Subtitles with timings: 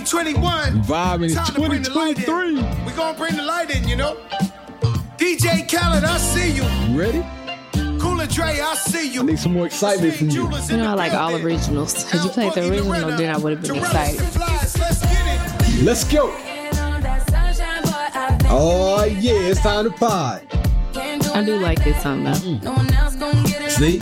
[0.00, 0.82] 2021.
[0.82, 2.24] Vibing in Time to bring the light in.
[2.24, 2.84] 2023.
[2.86, 4.16] We gonna bring the light in, you know.
[5.16, 6.64] DJ Khaled, I see you.
[6.64, 7.24] You ready?
[7.98, 9.20] Cool & Dre, I see you.
[9.20, 10.50] I need some more excitement from you.
[10.68, 12.10] You know, I like all originals.
[12.10, 14.20] Had you played the original, then I would have been excited.
[14.20, 15.84] Let's get it.
[15.84, 16.34] Let's go.
[18.46, 20.42] Oh yeah, it's time to pod.
[20.96, 22.34] I do like this song though.
[23.68, 23.98] See,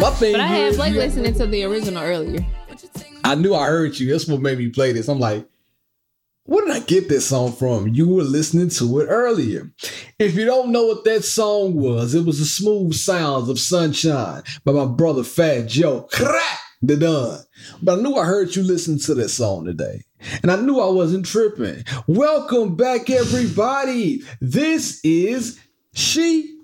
[0.00, 2.44] my thing But I had is, Blake listening to the original earlier.
[3.26, 4.08] I knew I heard you.
[4.08, 5.08] That's what made me play this.
[5.08, 5.48] I'm like,
[6.44, 7.88] where did I get this song from?
[7.88, 9.68] You were listening to it earlier.
[10.20, 14.44] If you don't know what that song was, it was the smooth sounds of sunshine
[14.64, 16.08] by my brother Fat Joe.
[16.82, 17.40] The done.
[17.82, 20.04] But I knew I heard you listen to this song today.
[20.42, 21.82] And I knew I wasn't tripping.
[22.06, 24.22] Welcome back, everybody.
[24.40, 25.58] This is
[25.94, 26.55] She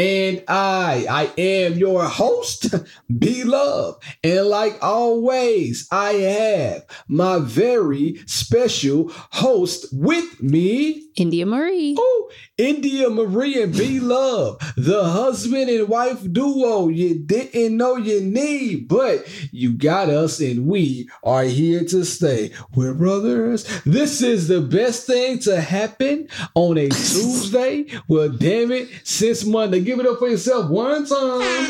[0.00, 2.74] and I, I am your host,
[3.18, 4.02] B~Love.
[4.24, 11.08] And like always, I have my very special host with me.
[11.16, 11.96] India Marie.
[11.98, 18.88] Oh, India Marie and B~Love, the husband and wife duo you didn't know you need,
[18.88, 22.52] but you got us and we are here to stay.
[22.74, 23.64] We're brothers.
[23.84, 27.86] This is the best thing to happen on a Tuesday.
[28.08, 29.89] Well, damn it, since Monday.
[29.90, 31.68] Give it up for yourself one time.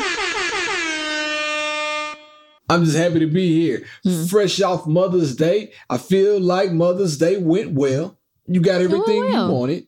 [2.69, 3.83] I'm just happy to be here.
[4.03, 4.25] Hmm.
[4.25, 5.71] Fresh off Mother's Day.
[5.89, 8.19] I feel like Mother's Day went well.
[8.45, 9.47] You got everything well.
[9.47, 9.87] you wanted.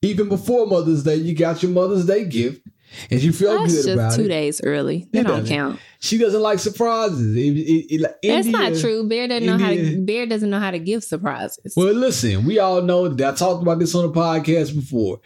[0.00, 2.64] Even before Mother's Day, you got your Mother's Day gift.
[3.10, 4.28] And you feel That's good just about two it.
[4.28, 5.08] days early.
[5.12, 5.80] That It don't count.
[5.98, 7.34] She doesn't like surprises.
[7.34, 9.08] It- it- it- like That's not true.
[9.08, 10.00] Bear doesn't know how to.
[10.04, 11.72] Bear doesn't know how to give surprises.
[11.76, 15.20] Well, listen, we all know that I talked about this on the podcast before.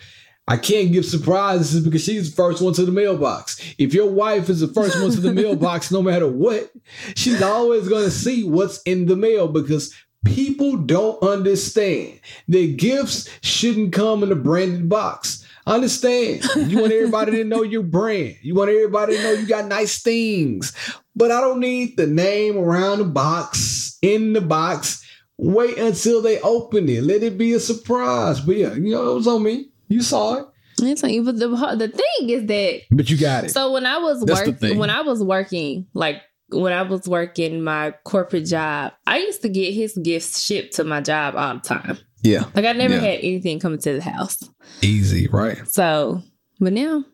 [0.49, 3.61] I can't give surprises because she's the first one to the mailbox.
[3.79, 6.71] If your wife is the first one to the mailbox, no matter what,
[7.17, 9.93] she's always going to see what's in the mail because
[10.25, 15.45] people don't understand that gifts shouldn't come in a branded box.
[15.67, 16.45] Understand?
[16.55, 18.37] You want everybody to know your brand.
[18.41, 20.73] You want everybody to know you got nice things.
[21.17, 25.05] But I don't need the name around the box, in the box.
[25.39, 27.03] Wait until they open it.
[27.03, 28.41] Let it be a surprise.
[28.41, 29.71] But yeah, you know, it was on me.
[29.89, 30.47] You saw it.
[30.83, 33.51] It's like, but the the thing is that But you got it.
[33.51, 34.79] So when I was That's the work, thing.
[34.79, 36.21] when I was working, like
[36.51, 40.85] when I was working my corporate job, I used to get his gifts shipped to
[40.85, 41.99] my job all the time.
[42.23, 42.45] yeah.
[42.55, 43.01] Like I never Yeah.
[43.01, 44.39] had anything coming to the house.
[44.83, 45.67] Easy, right?
[45.69, 46.23] So,
[46.61, 47.05] but now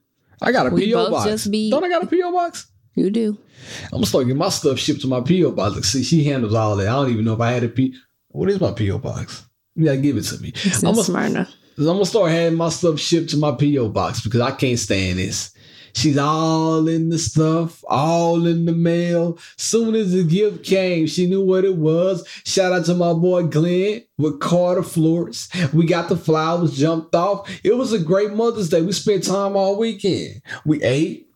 [0.40, 1.10] I got a P.O.
[1.10, 1.30] box.
[1.30, 2.32] just be- Don't I got a P.O.
[2.32, 2.66] box?
[2.96, 3.38] you do.
[3.84, 5.52] I'm gonna start getting my stuff shipped to my P.O.
[5.52, 5.76] box.
[5.76, 6.88] Like, see, she handles all that.
[6.88, 7.94] I don't even know if I had a P.
[8.28, 8.98] What is my P.O.
[8.98, 9.46] box?
[9.76, 10.48] You gotta give it to me.
[10.54, 11.48] It's I'm gonna, Smyrna.
[11.78, 13.88] I'm gonna start having my stuff shipped to my P.O.
[13.88, 15.52] box because I can't stand this.
[15.94, 19.38] She's all in the stuff, all in the mail.
[19.56, 22.26] Soon as the gift came, she knew what it was.
[22.44, 25.54] Shout out to my boy Glenn with Carter Florist.
[25.74, 27.50] We got the flowers jumped off.
[27.62, 28.82] It was a great Mother's Day.
[28.82, 30.40] We spent time all weekend.
[30.64, 31.28] We ate,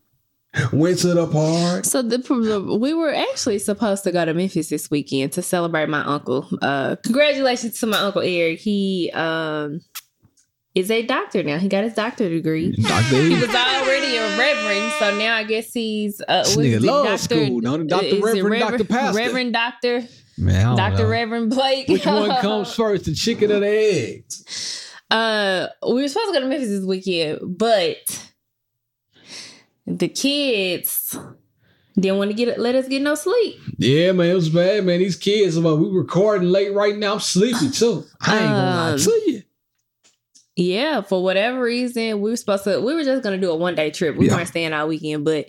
[0.73, 1.85] went to the park.
[1.85, 6.03] So the we were actually supposed to go to Memphis this weekend to celebrate my
[6.03, 6.49] uncle.
[6.63, 8.61] Uh, congratulations to my uncle Eric.
[8.61, 9.83] He um
[10.77, 11.59] is a doctor now.
[11.59, 12.71] He got his doctor degree.
[12.73, 16.83] Doctor, He was already a reverend, so now I guess he's uh, This nigga it,
[16.87, 17.87] Doctor- school, don't?
[17.87, 18.05] Dr.
[18.05, 18.85] is it Reverend, Dr.
[18.85, 19.19] Pastor.
[19.19, 20.05] Reverend Doctor,
[20.39, 21.09] man, Doctor know.
[21.09, 21.89] Reverend Blake.
[21.89, 24.25] Which one comes first, the chicken or the egg?
[25.11, 28.29] Uh, we were supposed to go to Memphis this weekend, but
[29.87, 31.17] the kids
[31.99, 33.55] didn't want to get let us get no sleep.
[33.79, 34.99] Yeah, man, it was bad, man.
[34.99, 37.15] These kids, like, we recording late right now.
[37.15, 38.05] I'm sleepy too.
[38.21, 39.26] I ain't gonna lie Um, to you.
[40.59, 42.81] Yeah, for whatever reason, we were supposed to.
[42.81, 44.17] We were just gonna do a one day trip.
[44.17, 44.37] We Yeah.
[44.37, 45.47] weren't staying all weekend, but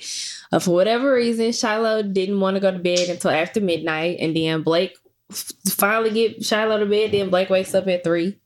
[0.51, 4.35] uh, for whatever reason, Shiloh didn't want to go to bed until after midnight, and
[4.35, 4.97] then Blake
[5.31, 7.13] f- finally get Shiloh to bed.
[7.13, 8.37] Then Blake wakes up at three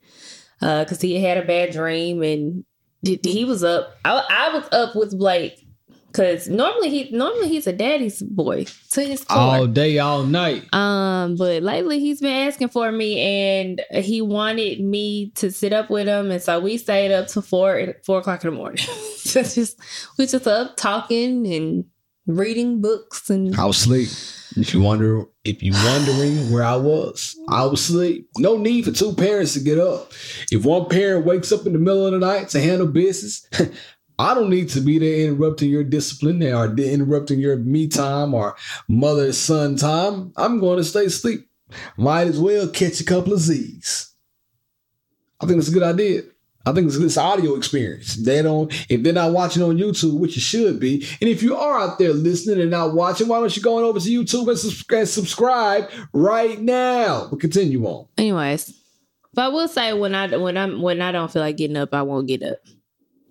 [0.59, 2.63] because he had a bad dream, and
[3.01, 3.95] he- he was up.
[4.05, 5.60] I, I was up with Blake
[6.11, 9.37] because normally he normally he's a daddy's boy to his core.
[9.37, 10.71] All day, all night.
[10.73, 15.89] Um, but lately he's been asking for me, and he wanted me to sit up
[15.89, 18.77] with him, and so we stayed up till four four o'clock in the morning.
[19.23, 19.79] just, just
[20.17, 21.85] we just up talking and
[22.27, 24.09] reading books, and I was asleep.
[24.57, 28.29] If you wonder, if you wondering where I was, I was asleep.
[28.37, 30.11] No need for two parents to get up.
[30.51, 33.47] If one parent wakes up in the middle of the night to handle business,
[34.21, 38.55] I don't need to be there interrupting your discipline or interrupting your me time or
[38.87, 40.31] mother son time.
[40.37, 41.49] I'm going to stay asleep.
[41.97, 44.13] Might as well catch a couple of Z's.
[45.41, 46.21] I think it's a good idea.
[46.67, 48.15] I think it's this audio experience.
[48.17, 51.57] They don't, if they're not watching on YouTube, which you should be, and if you
[51.57, 54.47] are out there listening and not watching, why don't you go on over to YouTube
[54.47, 57.27] and, sus- and subscribe right now?
[57.31, 58.05] We'll continue on.
[58.19, 58.71] Anyways,
[59.33, 61.91] but I will say when I when I'm when I don't feel like getting up,
[61.95, 62.59] I won't get up.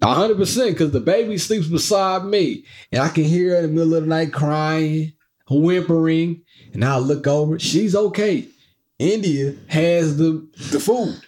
[0.03, 3.63] A hundred percent, because the baby sleeps beside me, and I can hear her in
[3.63, 5.13] the middle of the night crying,
[5.51, 6.43] whimpering,
[6.73, 7.59] and I look over.
[7.59, 8.49] She's okay.
[8.99, 11.21] India has the the food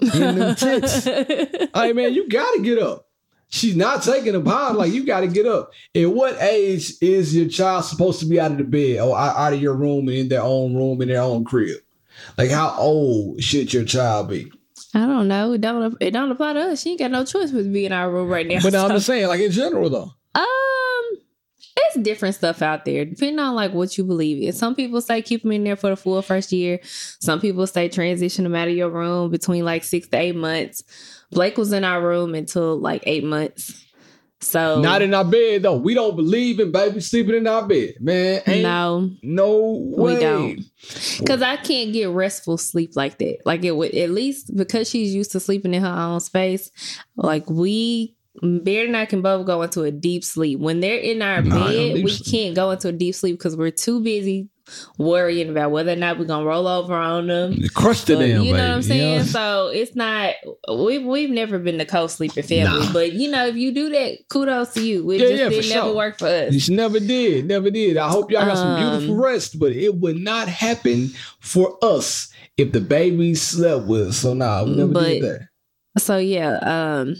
[0.00, 1.04] in them tits.
[1.04, 3.06] Hey man, you gotta get up.
[3.48, 4.76] She's not taking a pod.
[4.76, 5.72] Like you gotta get up.
[5.94, 9.52] At what age is your child supposed to be out of the bed or out
[9.52, 11.78] of your room and in their own room in their own crib?
[12.38, 14.52] Like how old should your child be?
[14.94, 15.52] I don't know.
[15.52, 16.82] It don't it don't apply to us.
[16.82, 18.60] She ain't got no choice but to be in our room right now.
[18.62, 20.10] But I'm just saying, like in general though.
[20.34, 21.18] Um,
[21.76, 24.52] it's different stuff out there, depending on like what you believe in.
[24.52, 26.80] Some people say keep them in there for the full first year.
[26.82, 30.82] Some people say transition them out of your room between like six to eight months.
[31.30, 33.84] Blake was in our room until like eight months.
[34.42, 35.76] So Not in our bed though.
[35.76, 38.42] We don't believe in baby sleeping in our bed, man.
[38.46, 40.14] Ain't no, no way.
[40.14, 40.60] We don't.
[41.18, 43.38] because I can't get restful sleep like that.
[43.44, 46.70] Like it would at least because she's used to sleeping in her own space.
[47.16, 48.16] Like we.
[48.62, 50.60] Beard and I can both go into a deep sleep.
[50.60, 52.30] When they're in our no bed, we sleep.
[52.30, 54.48] can't go into a deep sleep because we're too busy
[54.98, 57.56] worrying about whether or not we're gonna roll over on them.
[57.74, 58.52] Crush the damn you know baby.
[58.52, 59.24] what I'm saying?
[59.24, 60.34] So it's not
[60.72, 62.92] we've we've never been the co-sleeping family, Nah.
[62.92, 65.10] but you know if you do that, kudos to you.
[65.10, 65.96] It Yeah, just yeah, did never sure.
[65.96, 66.68] work for us.
[66.68, 67.96] You never did, never did.
[67.96, 72.28] I hope y'all got some beautiful Um, rest, but it would not happen for us
[72.56, 74.16] if the baby slept with us.
[74.18, 75.40] So nah, we never did But- that.
[75.98, 76.58] So yeah,
[77.00, 77.16] um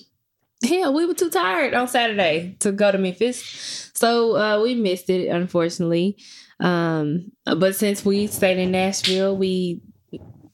[0.67, 3.91] hell, we were too tired on Saturday to go to Memphis.
[3.95, 6.17] So uh we missed it, unfortunately.
[6.59, 9.81] Um but since we stayed in Nashville, we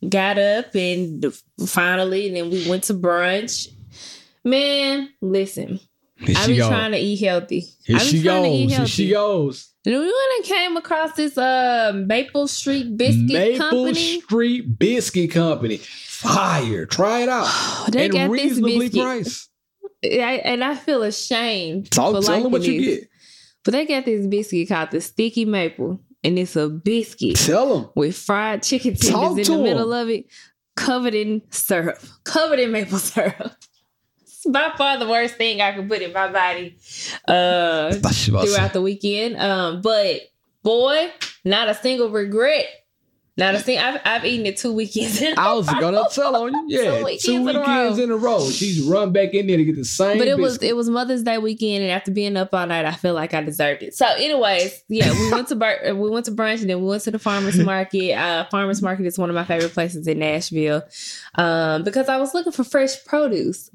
[0.09, 1.25] got up and
[1.67, 3.69] finally and then we went to brunch.
[4.45, 5.81] Man, listen,
[6.19, 6.69] Here I've been goes.
[6.69, 7.65] trying to eat healthy.
[7.85, 8.71] Here she trying to eat goes.
[8.71, 8.91] Here healthy.
[8.93, 9.73] she goes.
[9.85, 13.53] And we went and came across this uh Maple Street Biscuit Company?
[13.53, 14.21] Maple Company.
[14.21, 15.77] Street Biscuit Company.
[15.79, 16.87] Fire.
[16.87, 17.47] Try it out.
[17.93, 19.03] They and got this reasonably biscuit.
[19.03, 19.51] priced.
[20.07, 22.99] I, and I feel ashamed Talk, for tell them what you this.
[23.01, 23.09] get.
[23.65, 27.91] But they got this biscuit called the Sticky Maple, and it's a biscuit Tell them.
[27.97, 30.27] with fried chicken Talk tenders in to the middle of it,
[30.77, 33.53] covered in syrup, covered in maple syrup.
[34.23, 36.77] It's by far the worst thing I could put in my body
[37.27, 39.37] uh, throughout the weekend.
[39.41, 40.21] Um, but
[40.63, 41.11] boy,
[41.45, 42.67] not a single regret.
[43.39, 43.85] Not the single.
[43.85, 45.21] I've, I've eaten it two weekends.
[45.21, 45.79] In I was row.
[45.81, 46.81] gonna tell on you.
[46.83, 48.05] Yeah, Two weekends two in a weekends row.
[48.05, 48.49] in a row.
[48.49, 50.17] She's run back in there to get the same.
[50.17, 52.93] But it was it was Mother's Day weekend, and after being up all night, I
[52.93, 53.95] feel like I deserved it.
[53.95, 57.03] So, anyways, yeah, we went to bur- we went to brunch, and then we went
[57.03, 58.15] to the farmers market.
[58.15, 60.83] Uh, farmers market is one of my favorite places in Nashville,
[61.35, 63.71] um, because I was looking for fresh produce,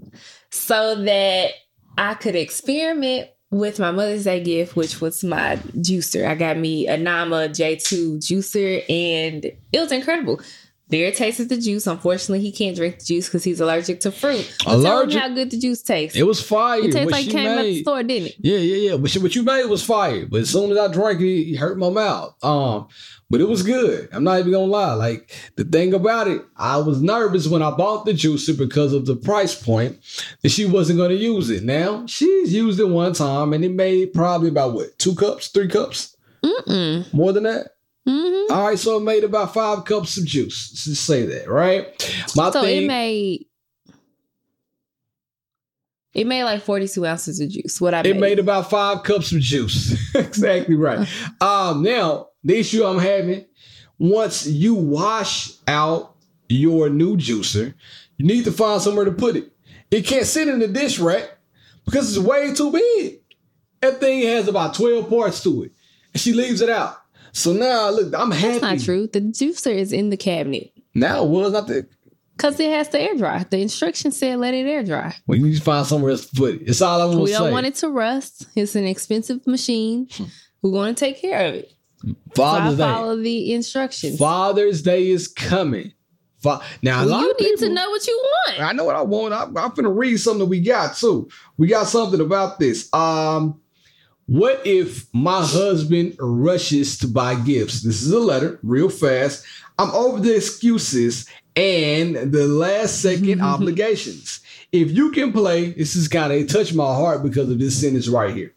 [0.50, 1.52] so that
[2.00, 6.26] I could experiment with my Mother's Day gift, which was my juicer.
[6.26, 10.42] I got me a Nama J2 juicer, and it was incredible.
[10.92, 11.88] Bear tasted the juice.
[11.88, 14.54] Unfortunately, he can't drink the juice because he's allergic to fruit.
[14.66, 15.14] But Allergic?
[15.14, 16.18] Tell him how good the juice tastes.
[16.18, 16.80] It was fire.
[16.82, 18.36] It tastes what like came out the store, didn't it?
[18.40, 18.98] Yeah, yeah, yeah.
[18.98, 20.26] But what you made was fire.
[20.26, 22.36] But as soon as I drank it, it hurt my mouth.
[22.44, 22.90] Um,
[23.30, 24.10] but it was good.
[24.12, 24.94] I'm not even gonna lie.
[24.94, 29.06] Like the thing about it, I was nervous when I bought the juicer because of
[29.06, 29.98] the price point
[30.42, 31.64] that she wasn't gonna use it.
[31.64, 35.70] Now she's used it one time and it made probably about what two cups, three
[35.70, 37.12] cups, Mm-mm.
[37.14, 37.76] more than that.
[38.12, 38.54] Mm-hmm.
[38.54, 40.72] All right, so it made about five cups of juice.
[40.72, 41.86] Let's just say that, right?
[42.36, 43.46] My So thing, it made
[46.14, 47.80] it made like 42 ounces of juice.
[47.80, 48.20] What I It made.
[48.20, 49.96] made about five cups of juice.
[50.16, 51.08] exactly right.
[51.40, 53.46] Um, now the issue I'm having,
[53.98, 56.16] once you wash out
[56.50, 57.74] your new juicer,
[58.18, 59.54] you need to find somewhere to put it.
[59.90, 61.30] It can't sit in the dish rack
[61.86, 63.20] because it's way too big.
[63.80, 65.72] That thing has about 12 parts to it.
[66.14, 67.01] And she leaves it out.
[67.34, 68.60] So now look, I'm happy.
[68.60, 69.08] That's not true.
[69.08, 70.72] The juicer is in the cabinet.
[70.94, 71.88] Now it was not the
[72.36, 73.44] Because it has to air dry.
[73.50, 75.16] The instructions said let it air dry.
[75.28, 76.62] well, you need to find somewhere else to put it.
[76.64, 78.48] It's all I'm gonna We don't want it to rust.
[78.56, 80.10] It's an expensive machine.
[80.62, 81.74] We're going to take care of it.
[82.04, 82.84] So I Father's Day.
[82.84, 84.18] follow the instructions.
[84.18, 85.94] Father's Day is coming.
[86.42, 88.62] Fa- now a lot you need people, to know what you want.
[88.62, 89.34] I know what I want.
[89.34, 91.30] I'm, I'm gonna read something we got too.
[91.58, 92.92] We got something about this.
[92.94, 93.61] Um,
[94.28, 97.82] what if my husband rushes to buy gifts?
[97.82, 99.46] This is a letter, real fast.
[99.78, 104.40] I'm over the excuses and the last second obligations.
[104.72, 107.80] If you can play, this is kind of it touched my heart because of this
[107.80, 108.54] sentence right here.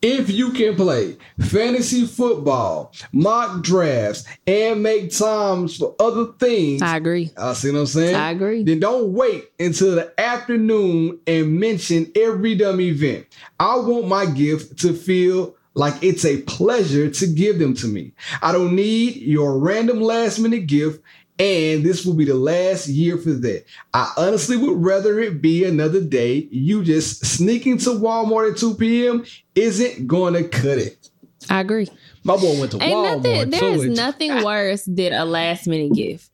[0.00, 6.96] If you can play fantasy football, mock drafts, and make times for other things, I
[6.96, 7.30] agree.
[7.36, 8.14] I see what I'm saying.
[8.14, 8.62] I agree.
[8.62, 13.26] Then don't wait until the afternoon and mention every dumb event.
[13.58, 18.12] I want my gift to feel like it's a pleasure to give them to me.
[18.42, 21.02] I don't need your random last minute gift.
[21.38, 23.64] And this will be the last year for that.
[23.94, 26.48] I honestly would rather it be another day.
[26.50, 29.24] You just sneaking to Walmart at 2 p.m.
[29.54, 31.08] isn't going to cut it.
[31.48, 31.88] I agree.
[32.24, 33.22] My boy went to Ain't Walmart.
[33.22, 33.50] nothing.
[33.50, 33.90] There is too.
[33.90, 36.28] nothing worse than a last minute gift.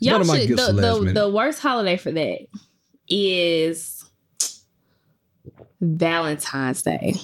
[0.00, 0.56] Y'all of should.
[0.56, 2.46] The, the, the worst holiday for that
[3.08, 4.04] is
[5.80, 7.14] Valentine's Day.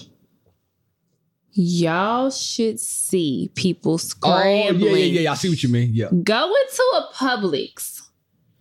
[1.55, 4.83] Y'all should see people scrambling.
[4.93, 5.33] Oh, yeah, yeah, yeah.
[5.33, 5.91] I see what you mean.
[5.93, 6.07] Yeah.
[6.23, 8.01] Go into a Publix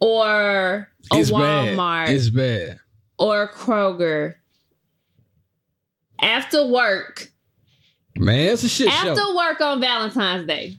[0.01, 2.09] or a Walmart bad.
[2.09, 2.79] It's bad.
[3.17, 4.35] or Kroger
[6.21, 7.29] after work.
[8.17, 9.09] Man, it's a shit show.
[9.09, 9.35] After show.
[9.35, 10.77] work on Valentine's Day.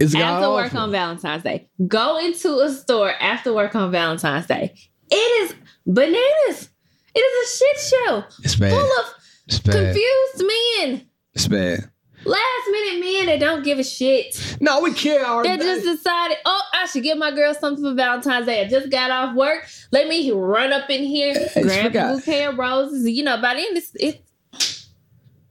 [0.00, 0.78] It's after work awful.
[0.80, 1.68] on Valentine's Day.
[1.86, 4.74] Go into a store after work on Valentine's Day.
[5.10, 5.54] It is
[5.86, 6.70] bananas.
[7.14, 8.70] It is a shit show It's bad.
[8.70, 9.14] full of
[9.46, 10.42] It's confused
[10.80, 11.06] men.
[11.34, 11.90] It's bad.
[12.24, 14.56] Last minute men that don't give a shit.
[14.60, 15.20] No, we care.
[15.20, 15.62] That already.
[15.62, 18.64] just decided, oh, I should give my girl something for Valentine's Day.
[18.64, 19.66] I just got off work.
[19.92, 23.06] Let me run up in here, just grab a bouquet of roses.
[23.08, 24.88] You know, by then it's, it's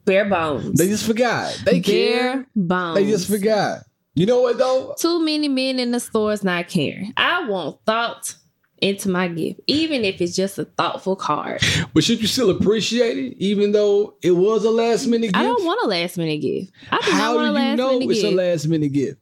[0.06, 0.80] bare bones.
[0.80, 1.62] They just forgot.
[1.63, 2.38] They care.
[2.38, 2.96] bare bones.
[2.96, 3.82] They just forgot.
[4.16, 4.96] You know what though?
[4.98, 7.13] Too many men in the stores not caring.
[7.18, 8.36] I want thought
[8.84, 11.62] into my gift, even if it's just a thoughtful card.
[11.94, 15.38] But should you still appreciate it, even though it was a last minute gift?
[15.38, 16.72] I don't want a last minute gift.
[16.92, 18.34] I do How not want a do you know minute it's gift.
[18.34, 19.20] a last minute gift?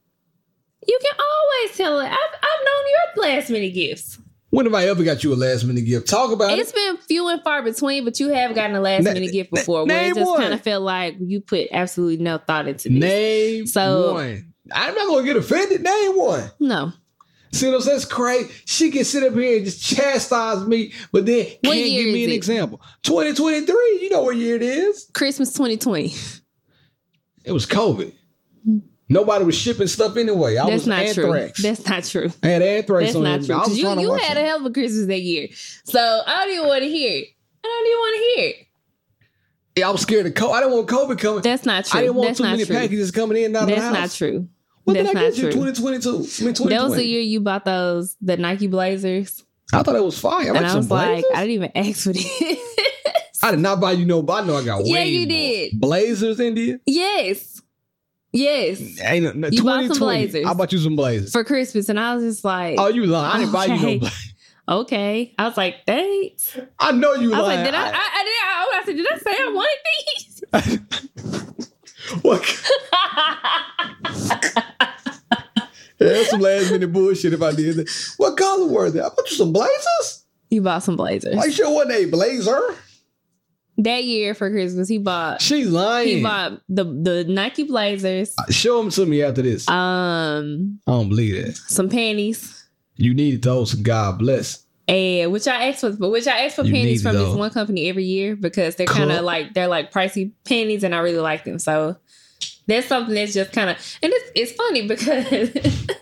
[0.88, 2.06] you can always tell it.
[2.08, 2.84] I've, I've known
[3.16, 4.18] your last minute gifts.
[4.50, 6.10] When have I ever got you a last minute gift?
[6.10, 6.76] Talk about It's it.
[6.76, 9.52] It's been few and far between, but you have gotten a last Na- minute gift
[9.54, 12.68] na- before where name it just kind of felt like you put absolutely no thought
[12.68, 13.00] into this.
[13.00, 14.54] Name So- one.
[14.74, 15.82] I'm not gonna get offended.
[15.82, 16.52] Name one.
[16.60, 16.94] no.
[17.54, 17.96] See what I'm saying?
[17.98, 18.50] That's crazy.
[18.66, 22.24] She can sit up here and just chastise me, but then What can't give me
[22.24, 22.36] an it?
[22.36, 22.82] example.
[23.04, 24.00] 2023.
[24.02, 25.10] You know what year it is?
[25.14, 26.14] Christmas 2020.
[27.44, 28.14] It was COVID.
[29.10, 30.56] Nobody was shipping stuff anyway.
[30.58, 31.60] I That's was not anthrax.
[31.60, 31.70] true.
[31.70, 32.32] That's not true.
[32.44, 33.56] I had anthrax That's on not true.
[33.56, 34.42] I 'Cause was You, you had it.
[34.42, 35.50] a hell of a Christmas that year.
[35.84, 37.28] So I don't even want to hear it.
[37.64, 38.56] I don't even want to hear it.
[39.78, 40.54] Yeah, I was scared of COVID.
[40.54, 41.42] I didn't want COVID coming.
[41.42, 42.00] That's not true.
[42.00, 42.76] I didn't want That's too many true.
[42.76, 44.48] packages coming in and out That's of the not true.
[44.84, 45.52] What That's did I get you?
[45.52, 46.10] 2022.
[46.10, 46.70] I mean, 2020.
[46.76, 50.42] That was the year you bought those the Nike Blazers, I thought it was fire.
[50.42, 51.26] I and like I some was like.
[51.36, 53.38] I didn't even ask for this.
[53.44, 55.28] I did not buy you no, but I know I got way Yeah, you more.
[55.28, 55.80] did.
[55.80, 56.80] Blazers, India.
[56.86, 57.62] yes,
[58.32, 60.00] yes, Ain't no, You bought some 2020.
[60.00, 60.46] blazers.
[60.46, 61.32] I bought you some blazers.
[61.32, 63.36] for Christmas, and I was just like, oh, you lying?
[63.36, 63.78] I didn't buy you no.
[63.88, 63.98] Okay.
[64.00, 64.34] blazers.
[64.70, 65.36] okay.
[65.40, 66.58] I was like, thanks.
[66.80, 67.60] I know you I was lying.
[67.60, 67.88] like, did I?
[67.88, 68.34] I, I did.
[68.44, 70.82] I, I said, did I say I wanted
[71.26, 71.51] these?
[72.22, 72.44] what?
[76.00, 78.14] Yeah, that's some last minute bullshit if I did that.
[78.18, 79.00] What color were they?
[79.00, 80.26] I bought you some blazers.
[80.50, 82.60] you bought some blazers Like sure wasn't a blazer.
[83.78, 84.88] that year for Christmas.
[84.90, 85.42] He bought.
[85.42, 86.08] She's lying.
[86.08, 89.68] He bought the the Nike Blazers, Show them to me after this.
[89.70, 91.56] um, I don't believe that.
[91.56, 93.74] some panties, You needed those.
[93.76, 94.66] God bless.
[94.92, 97.50] And which I asked for, but which I asked for You panties from this one
[97.52, 101.20] company every year because they're kind of like they're like pricey panties, and I really
[101.20, 101.60] like them.
[101.60, 101.96] So
[102.68, 105.98] that's something that's just kind of, and it's it's funny because.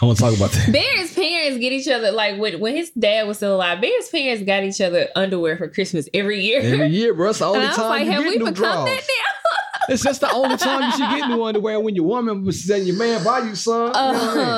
[0.00, 0.72] I want to talk about that.
[0.72, 3.80] Bear's parents get each other like when when his dad was still alive.
[3.80, 6.60] Bear's parents got each other underwear for Christmas every year.
[6.62, 7.30] Every year, bro.
[7.30, 8.84] It's the only and I was time like, you have get we become draws.
[8.86, 9.50] that now?
[9.88, 12.86] It's just the only time you should get new underwear when your woman was saying
[12.86, 13.88] your man buy you some.
[13.88, 14.48] You know I mean?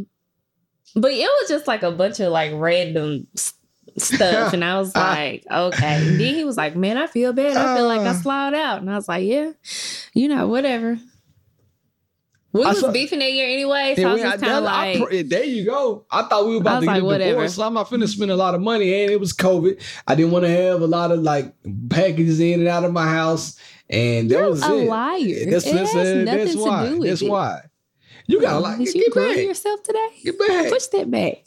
[0.00, 0.06] Um,
[0.96, 3.26] but it was just like a bunch of like random
[3.98, 5.86] stuff, and I was like, okay.
[6.08, 7.56] And then he was like, man, I feel bad.
[7.56, 8.14] I feel like I Uh.
[8.14, 9.52] slowed out, and I was like, yeah,
[10.14, 10.98] you know, whatever.
[12.52, 14.96] We I was saw- beefing that year anyway, so I was just kind of like,
[15.12, 16.04] I- there you go.
[16.10, 17.30] I thought we were about to get like, a whatever.
[17.30, 19.02] divorce, so I'm not finna spend a lot of money.
[19.04, 19.80] And it was COVID.
[20.08, 21.54] I didn't want to have a lot of like
[21.90, 23.56] packages in and out of my house,
[23.88, 24.88] and that You're was a it.
[24.88, 25.20] liar.
[25.48, 26.88] That's, It that's, has uh, nothing that's to why.
[26.88, 27.30] do with That's it.
[27.30, 27.60] why.
[28.30, 28.78] You got a lot.
[28.78, 30.08] Did you get yourself today?
[30.22, 30.68] Get back.
[30.70, 31.38] Push that back.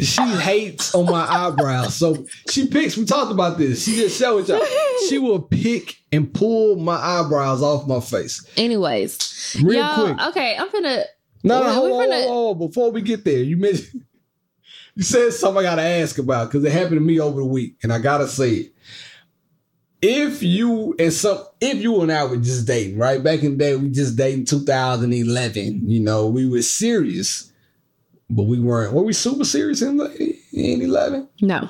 [0.00, 1.94] She hates on my eyebrows.
[1.94, 3.84] So she picks, we talked about this.
[3.84, 4.64] She just showed y'all.
[5.08, 8.46] She will pick and pull my eyebrows off my face.
[8.56, 10.20] Anyways, Real quick.
[10.28, 11.04] okay, I'm gonna.
[11.42, 12.68] No, no, hold we're on, hold on.
[12.68, 14.04] Before we get there, you mentioned
[14.94, 17.76] you said something I gotta ask about because it happened to me over the week,
[17.82, 18.72] and I gotta say it.
[20.02, 23.22] If you and some, if you and I were just dating, right?
[23.22, 25.88] Back in the day, we just dating 2011.
[25.88, 27.52] You know, we were serious,
[28.30, 28.94] but we weren't.
[28.94, 30.00] Were we super serious in,
[30.52, 31.28] in 11?
[31.42, 31.68] No,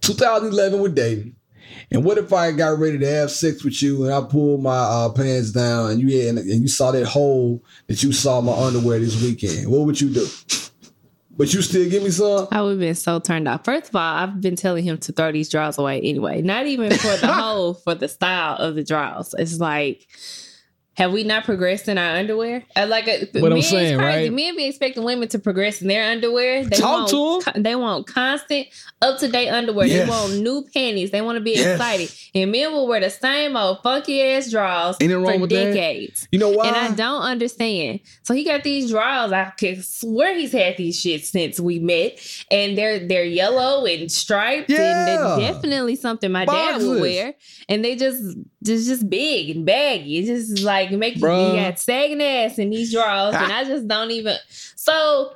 [0.00, 1.34] 2011, we're dating,
[1.90, 4.76] And what if I got ready to have sex with you and I pulled my
[4.76, 8.52] uh, pants down and you had, and you saw that hole that you saw my
[8.52, 9.70] underwear this weekend?
[9.70, 10.26] What would you do?
[11.38, 12.48] But you still give me some?
[12.50, 13.64] I would have been so turned off.
[13.64, 16.42] First of all, I've been telling him to throw these drawers away anyway.
[16.42, 19.36] Not even for the hole, for the style of the drawers.
[19.38, 20.08] It's like,
[20.98, 22.64] have we not progressed in our underwear?
[22.74, 24.18] Uh, like, uh, What I'm men is saying, crazy.
[24.28, 24.32] right?
[24.32, 26.64] Men be expecting women to progress in their underwear.
[26.64, 28.66] They Talk want, to co- They want constant,
[29.00, 29.86] up to date underwear.
[29.86, 30.04] Yes.
[30.06, 31.12] They want new panties.
[31.12, 31.66] They want to be Yes.
[31.78, 32.10] excited.
[32.34, 35.50] And men will wear the same old funky ass drawers Ain't nothing wrong for with
[35.50, 35.64] that.
[35.72, 36.26] decades.
[36.32, 36.66] You know why?
[36.66, 38.00] And I don't understand.
[38.24, 39.30] So he got these drawers.
[39.30, 42.18] I can swear he's had these shits since we met,
[42.50, 45.04] and they're they're yellow and striped, and Yeah.
[45.38, 47.34] they're definitely something my dad would wear.
[47.68, 48.20] And they just
[48.68, 50.18] just just big and baggy.
[50.18, 54.10] It's just like make you, got sagging ass in these drawers, and I just don't
[54.12, 54.36] even.
[54.76, 55.34] So.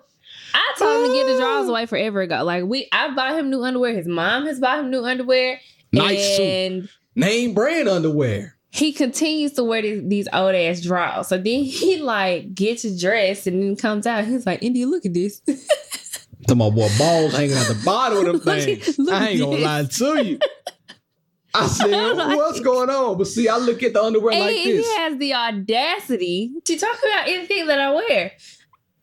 [0.55, 1.71] I told him to get the drawers ah.
[1.71, 2.45] away forever ago.
[2.45, 3.95] Like we, I bought him new underwear.
[3.95, 5.59] His mom has bought him new underwear,
[5.93, 6.91] Nice suit.
[7.15, 8.57] Name brand underwear.
[8.71, 11.29] he continues to wear these, these old ass drawers.
[11.29, 14.25] So then he like gets dressed and then comes out.
[14.27, 15.41] He's like, India, look at this.
[16.49, 18.99] To my boy balls hanging out the bottom of them Look things.
[18.99, 20.01] look I ain't gonna this.
[20.01, 20.39] lie to you.
[21.55, 23.19] I said, what's going on?
[23.19, 24.87] But see, I look at the underwear and like he this.
[24.87, 28.33] He has the audacity to talk about anything that I wear.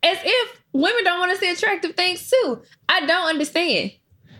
[0.01, 2.61] As if women don't want to see attractive things too.
[2.87, 3.91] I don't understand.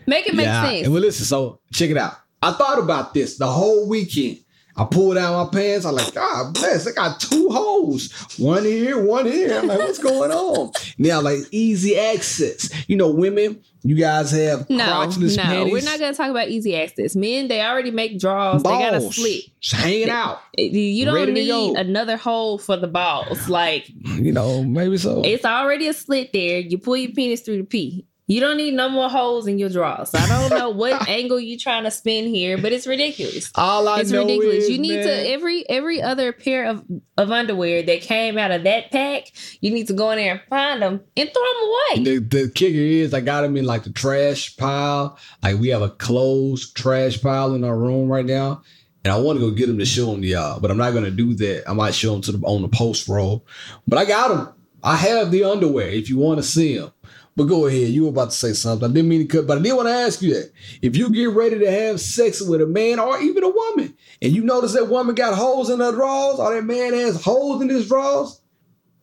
[0.06, 0.84] Make it make sense.
[0.84, 2.14] And well, listen, so check it out.
[2.42, 4.38] I thought about this the whole weekend.
[4.76, 5.84] I pulled down my pants.
[5.84, 6.86] I'm like, God bless.
[6.86, 8.10] I got two holes.
[8.38, 9.58] One here, one here.
[9.58, 10.72] I'm like, what's going on?
[10.98, 12.70] Now, like easy access.
[12.88, 15.72] You know, women, you guys have no, no, panties.
[15.72, 17.16] we're not gonna talk about easy access.
[17.16, 18.62] Men, they already make draws.
[18.62, 19.44] They got a balls slit.
[19.60, 20.40] just hanging out.
[20.58, 23.48] Eh, you don't need another hole for the balls.
[23.48, 25.22] Like You know, maybe so.
[25.24, 26.60] It's already a slit there.
[26.60, 28.06] You pull your penis through the pee.
[28.30, 30.14] You don't need no more holes in your drawers.
[30.14, 33.50] I don't know what angle you're trying to spin here, but it's ridiculous.
[33.56, 34.64] All I It's know ridiculous.
[34.64, 36.84] is, You need man, to every every other pair of,
[37.18, 39.32] of underwear that came out of that pack.
[39.60, 42.04] You need to go in there and find them and throw them away.
[42.04, 45.18] The, the kicker is I got them in like the trash pile.
[45.42, 48.62] Like we have a closed trash pile in our room right now.
[49.04, 50.94] And I want to go get them to show them to y'all, but I'm not
[50.94, 51.68] gonna do that.
[51.68, 53.44] I might show them to the on the post roll.
[53.88, 54.54] But I got them.
[54.84, 56.92] I have the underwear if you want to see them.
[57.40, 57.88] But go ahead.
[57.88, 58.90] You were about to say something.
[58.90, 60.52] I didn't mean to cut, but I did want to ask you that.
[60.82, 64.30] If you get ready to have sex with a man or even a woman, and
[64.30, 67.70] you notice that woman got holes in her drawers, or that man has holes in
[67.70, 68.42] his drawers,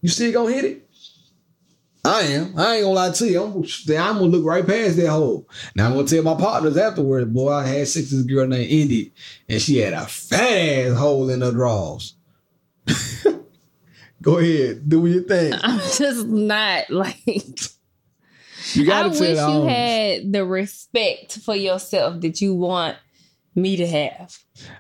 [0.03, 0.87] you still gonna hit it?
[2.05, 2.53] I am.
[2.59, 3.41] I ain't gonna lie to you.
[3.41, 5.49] I'm, I'm gonna look right past that hole.
[5.73, 8.69] Now I'm gonna tell my partners afterwards, boy, I had sex with this girl named
[8.69, 9.13] Indy,
[9.49, 12.13] and she had a fat ass hole in her drawers.
[14.21, 15.53] Go ahead, do your thing.
[15.59, 17.17] I'm just not like
[18.73, 22.97] You I wish you had the respect for yourself that you want
[23.55, 24.37] me to have.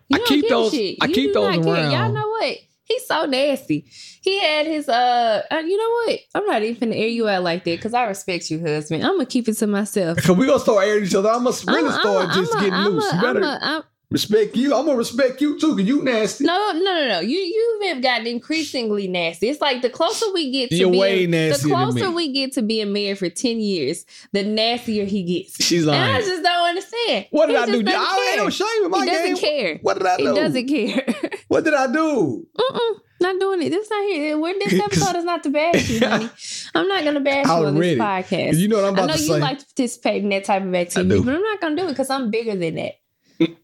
[0.09, 0.97] You I keep those- shit.
[1.01, 1.91] I You keep those around.
[1.91, 2.57] Y'all know what?
[2.83, 3.85] He's so nasty.
[4.21, 6.19] He had his uh, uh you know what?
[6.35, 9.03] I'm not even gonna air you out like that because I respect you, husband.
[9.03, 10.17] I'm gonna keep it to myself.
[10.23, 11.29] Cause we gonna start airing each other.
[11.29, 13.03] I must really I'm- start I'm- just I'm- getting I'm- loose.
[13.03, 14.73] you I'm- better I'm- respect you.
[14.75, 16.45] I'm gonna respect you too, cause you nasty.
[16.45, 17.19] No, no, no, no.
[17.19, 19.49] You you have gotten increasingly nasty.
[19.49, 22.93] It's like the closer we get to You're being the closer we get to being
[22.93, 25.63] married for 10 years, the nastier he gets.
[25.63, 27.27] She's And I just don't understand.
[27.31, 27.83] What did He I do?
[27.87, 29.37] I ain't no shame in my He doesn't game.
[29.37, 29.79] care.
[29.81, 30.23] What did I do?
[30.23, 30.35] He do?
[30.35, 31.05] doesn't care.
[31.47, 32.45] What did I do?
[32.59, 33.69] Mm-mm, not doing it.
[33.69, 34.37] This not here.
[34.37, 36.29] We're, this episode is not to bash you, honey.
[36.75, 38.57] I'm not gonna bash you on this podcast.
[38.57, 39.39] You know what I'm about I know you say.
[39.39, 42.09] like to participate in that type of activity, but I'm not gonna do it because
[42.09, 42.95] I'm bigger than that.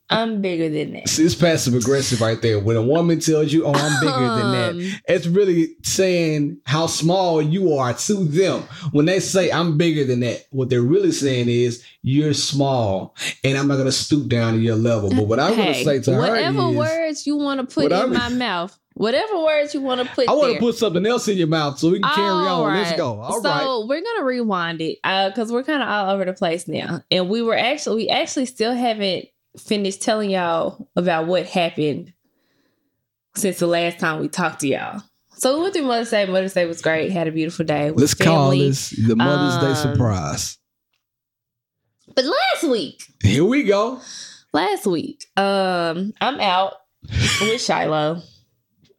[0.10, 1.10] I'm bigger than that.
[1.10, 2.60] See, it's passive aggressive right there.
[2.60, 6.86] When a woman tells you, "Oh, I'm bigger than Um, that," it's really saying how
[6.86, 8.62] small you are to them.
[8.92, 13.58] When they say, "I'm bigger than that," what they're really saying is, "You're small, and
[13.58, 16.00] I'm not going to stoop down to your level." But what I'm going to say
[16.02, 19.82] to her whatever is, words you want to put in my mouth, whatever words you
[19.82, 22.12] want to put "I want to put something else in your mouth so we can
[22.14, 22.76] carry on.
[22.76, 23.88] Let's go." All so right.
[23.88, 27.42] we're gonna rewind it because we're kind of all over the place now, and we
[27.42, 29.26] were actually we actually still haven't
[29.58, 32.14] finished telling y'all about what happened
[33.36, 35.02] since the last time we talked to y'all.
[35.36, 36.26] So we went through Mother's Day.
[36.26, 37.12] Mother's Day was great.
[37.12, 37.92] Had a beautiful day.
[37.92, 40.58] with Let's call this the Mother's Day Um, surprise.
[42.16, 44.00] But last week, Here we go.
[44.54, 46.74] last week, um, I'm out
[47.42, 48.22] with Shiloh,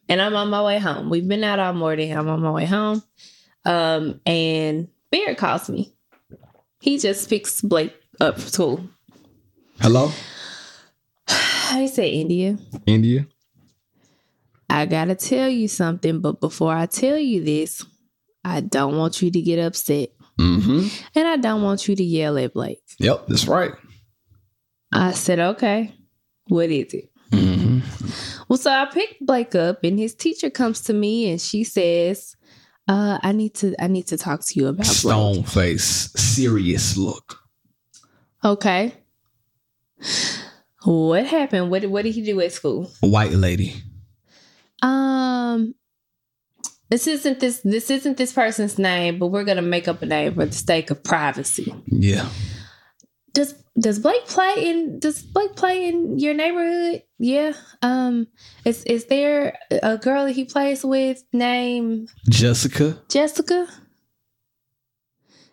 [0.09, 1.11] and I'm on my way home.
[1.11, 2.17] We've been out all morning.
[2.17, 3.03] I'm on my way home,
[3.65, 5.95] um, and Barrett calls me.
[6.81, 8.85] He just picks Blake up from school.
[9.81, 10.11] Hello,
[11.75, 12.57] I said, India,
[12.87, 13.27] India.
[14.71, 17.85] I gotta tell you something, but before I tell you this,
[18.45, 20.11] I don't want you to get upset,
[20.41, 20.89] Mm-hmm.
[21.15, 22.83] and I don't want you to yell at Blake.
[22.99, 23.73] Yep, that's right.
[24.93, 25.95] I said, okay.
[26.49, 27.11] What is it?
[27.31, 28.43] Mm-hmm.
[28.49, 32.37] Well, so I picked Blake up, and his teacher comes to me, and she says,
[32.89, 36.97] uh, "I need to, I need to talk to you about Blake." Stone face, serious
[36.97, 37.39] look.
[38.45, 38.95] Okay.
[40.85, 41.71] What happened?
[41.71, 42.93] What what did he do at school?
[43.01, 43.75] White lady.
[44.83, 45.75] Um,
[46.91, 50.35] this isn't this this isn't this person's name, but we're gonna make up a name
[50.35, 51.75] for the sake of privacy.
[51.87, 52.29] Yeah.
[53.33, 57.03] Does does Blake play in does Blake play in your neighborhood?
[57.19, 57.55] Yeah.
[57.83, 58.27] Um,
[58.65, 63.01] is is there a girl that he plays with named Jessica.
[63.09, 63.67] Jessica?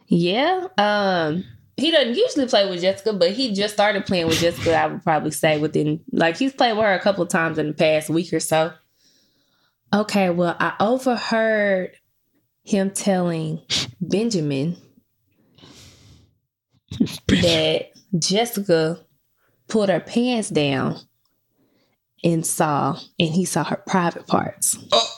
[0.08, 0.68] Yeah.
[0.78, 1.46] Um,
[1.82, 4.76] he doesn't usually play with Jessica, but he just started playing with Jessica.
[4.76, 7.68] I would probably say within like he's played with her a couple of times in
[7.68, 8.72] the past week or so.
[9.94, 11.92] Okay, well, I overheard
[12.64, 13.62] him telling
[14.00, 14.78] Benjamin
[17.28, 19.00] that Jessica
[19.68, 20.98] pulled her pants down
[22.24, 24.78] and saw, and he saw her private parts.
[24.92, 25.18] Oh.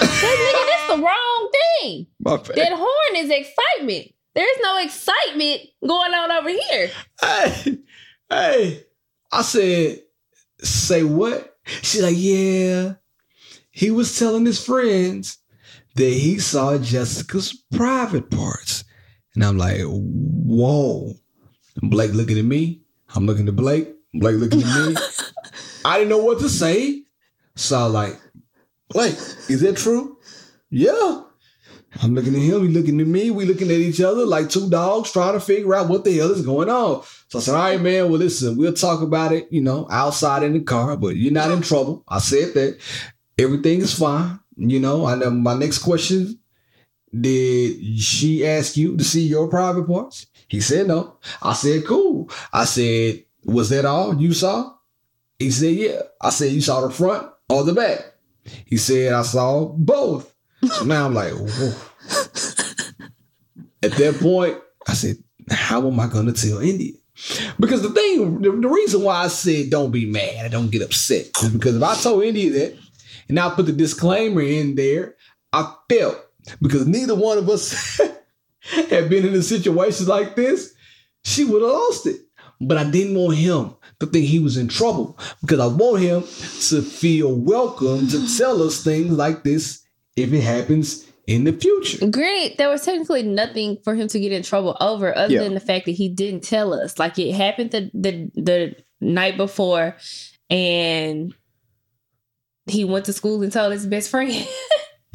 [0.00, 1.50] That nigga, that's the wrong
[1.80, 2.06] thing.
[2.54, 4.12] That horn is excitement.
[4.38, 6.90] There's no excitement going on over here.
[7.20, 7.78] Hey,
[8.30, 8.84] hey.
[9.32, 10.02] I said,
[10.60, 11.58] say what?
[11.82, 12.94] She's like, yeah.
[13.72, 15.38] He was telling his friends
[15.96, 18.84] that he saw Jessica's private parts.
[19.34, 21.14] And I'm like, whoa.
[21.82, 22.82] Blake looking at me.
[23.16, 23.92] I'm looking at Blake.
[24.14, 24.96] Blake looking at me.
[25.84, 27.02] I didn't know what to say.
[27.56, 28.20] So I like,
[28.88, 30.16] Blake, is that true?
[30.70, 31.22] Yeah.
[32.02, 34.70] I'm looking at him, he looking at me, we looking at each other like two
[34.70, 37.02] dogs trying to figure out what the hell is going on.
[37.28, 40.42] So I said, All right, man, well, listen, we'll talk about it, you know, outside
[40.42, 42.04] in the car, but you're not in trouble.
[42.08, 42.78] I said that.
[43.38, 44.40] Everything is fine.
[44.56, 46.40] You know, I know my next question
[47.18, 50.26] did she ask you to see your private parts?
[50.48, 51.18] He said no.
[51.42, 52.30] I said, cool.
[52.52, 54.74] I said, was that all you saw?
[55.38, 56.02] He said, yeah.
[56.20, 58.14] I said, you saw the front or the back?
[58.66, 60.34] He said, I saw both.
[60.72, 61.74] So now I'm like, whoa.
[63.82, 65.16] At that point, I said,
[65.50, 66.92] how am I going to tell India?
[67.58, 70.82] Because the thing, the, the reason why I said don't be mad, I don't get
[70.82, 72.78] upset, is because if I told India that,
[73.28, 75.16] and I put the disclaimer in there,
[75.52, 76.16] I felt
[76.62, 78.00] because neither one of us
[78.88, 80.74] had been in a situation like this,
[81.24, 82.20] she would have lost it.
[82.60, 86.22] But I didn't want him to think he was in trouble because I want him
[86.22, 89.84] to feel welcome to tell us things like this
[90.16, 92.08] if it happens in the future.
[92.08, 95.42] Granted, there was technically nothing for him to get in trouble over other Yeah.
[95.42, 96.98] than the fact that he didn't tell us.
[96.98, 99.94] Like it happened the the, the night before
[100.50, 101.34] and
[102.66, 104.32] he went to school and told his best friend.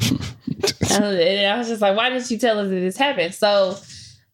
[0.00, 3.34] and I was just like, why didn't you tell us that this happened?
[3.34, 3.76] So,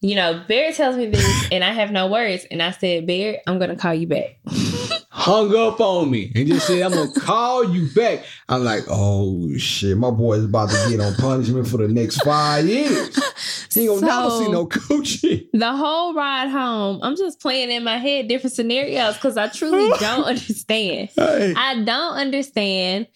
[0.03, 2.47] you know, Barry tells me this and I have no words.
[2.51, 4.39] And I said, Barry, I'm gonna call you back.
[5.13, 8.25] Hung up on me and just said, I'm gonna call you back.
[8.49, 12.23] I'm like, oh shit, my boy is about to get on punishment for the next
[12.23, 13.17] five years.
[13.75, 15.49] He ain't gonna So- see no coochie.
[15.53, 19.91] The whole ride home, I'm just playing in my head different scenarios because I truly
[20.01, 21.09] don't understand.
[21.17, 21.55] Hey.
[21.57, 23.09] I don't understand.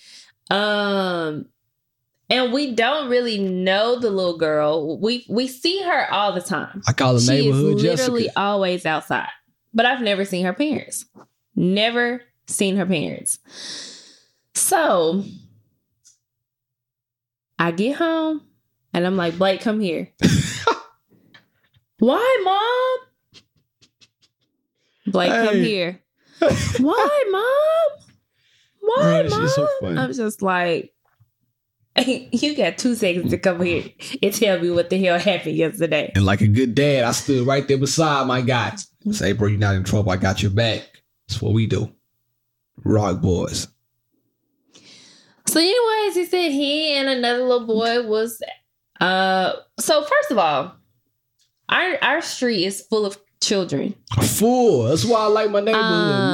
[0.50, 1.46] Um
[2.28, 4.98] and we don't really know the little girl.
[4.98, 6.83] We we see her all the time.
[6.88, 7.83] I call her She is literally
[8.24, 8.40] Jessica.
[8.40, 9.28] always outside.
[9.72, 11.04] But I've never seen her parents.
[11.56, 13.38] Never seen her parents.
[14.54, 15.24] So
[17.58, 18.42] I get home
[18.92, 20.10] and I'm like, Blake, come here.
[21.98, 23.08] Why, mom?
[25.12, 26.00] Blake, come here.
[26.78, 28.06] Why, mom?
[28.80, 29.48] Why, mom?
[29.48, 29.68] so.
[29.82, 30.92] I'm just like,
[32.06, 33.84] you got two seconds to come here
[34.22, 36.10] and tell me what the hell happened yesterday.
[36.14, 38.76] And like a good dad, I stood right there beside my guy.
[39.10, 40.10] Say, bro, you're not in trouble.
[40.10, 41.03] I got your back.
[41.28, 41.92] That's what we do.
[42.84, 43.68] Rock boys.
[45.46, 48.42] So, anyways, he said he and another little boy was.
[49.00, 50.74] Uh, so first of all,
[51.68, 53.94] our our street is full of children.
[54.22, 54.84] Full.
[54.84, 55.84] That's why I like my neighborhood.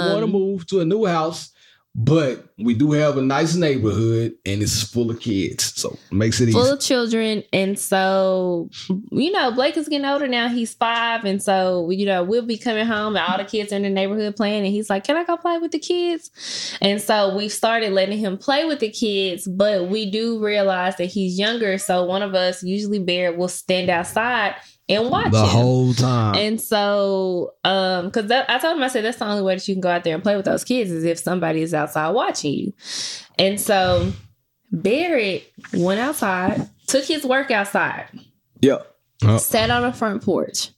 [0.07, 1.51] we want to Um, move to a new house,
[1.95, 5.75] but we do have a nice neighborhood and it's full of kids.
[5.75, 6.53] So it makes it easy.
[6.53, 8.71] full of children and so
[9.11, 12.59] you know blake is getting older now he's five and so you know we'll be
[12.59, 15.17] coming home and all the kids are in the neighborhood playing and he's like can
[15.17, 18.91] i go play with the kids and so we've started letting him play with the
[18.91, 23.49] kids but we do realize that he's younger so one of us usually bear will
[23.49, 24.55] stand outside
[24.91, 26.35] and watch the him whole time.
[26.35, 29.75] and so, um, because I told him, I said that's the only way that you
[29.75, 32.53] can go out there and play with those kids is if somebody is outside watching
[32.53, 32.73] you.
[33.39, 34.13] And so,
[34.73, 38.07] Barrett went outside, took his work outside,
[38.61, 38.79] Yeah.
[39.23, 40.71] Oh, sat on the front porch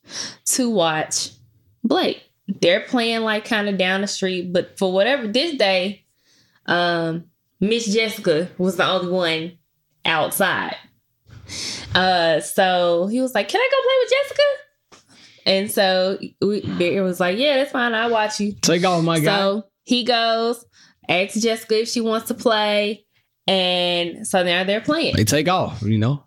[0.45, 1.29] to watch
[1.83, 2.21] Blake.
[2.61, 6.03] they're playing like kind of down the street, but for whatever this day,
[6.65, 7.25] um,
[7.61, 9.57] Miss Jessica was the only one
[10.05, 10.75] outside.
[11.95, 14.43] Uh, so he was like, "Can I go play with Jessica?"
[15.45, 17.93] And so we, Bear was like, "Yeah, that's fine.
[17.93, 19.25] I'll watch you." Take off, my guy.
[19.25, 20.65] So he goes,
[21.09, 23.05] asks Jessica if she wants to play,
[23.47, 25.15] and so now they're playing.
[25.15, 26.23] They take off, you know.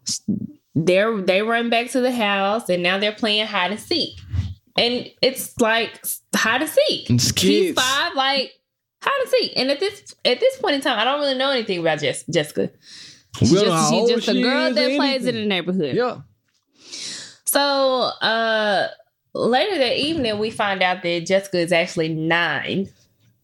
[0.75, 4.19] They're they run back to the house, and now they're playing hide and seek,
[4.77, 7.11] and it's like hide and seek.
[7.11, 7.81] It's kids.
[7.81, 8.53] five, like
[9.03, 9.53] hide and seek.
[9.57, 12.25] And at this at this point in time, I don't really know anything about Jess,
[12.31, 12.71] Jessica.
[13.41, 15.95] We She's how just, she's just a girl that plays in the neighborhood.
[15.97, 16.19] Yeah.
[17.45, 18.89] So uh
[19.35, 22.89] later that evening, we find out that Jessica is actually nine.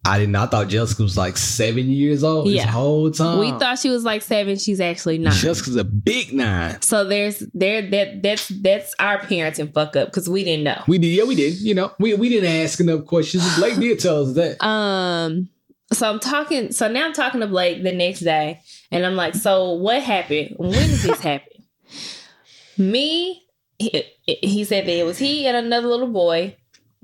[0.05, 2.65] I did not thought Jessica was like seven years old Yeah.
[2.65, 3.39] this whole time.
[3.39, 4.57] We thought she was like seven.
[4.57, 5.33] She's actually nine.
[5.33, 6.83] Jessica's a big nine.
[6.83, 10.83] so there's there that that's that's our parenting fuck up because we didn't know.
[10.89, 11.55] We did, yeah, we did.
[11.61, 13.45] You know, we we didn't ask enough questions.
[13.57, 14.65] Blake did tell us that.
[14.67, 15.49] Um,
[15.93, 16.73] so I'm talking.
[16.73, 18.61] So now I'm talking to Blake the next day,
[18.93, 20.55] and I'm like, "So what happened?
[20.59, 21.65] When did this happen?"
[22.79, 23.43] Me,
[23.79, 26.57] he, he said that it was he and another little boy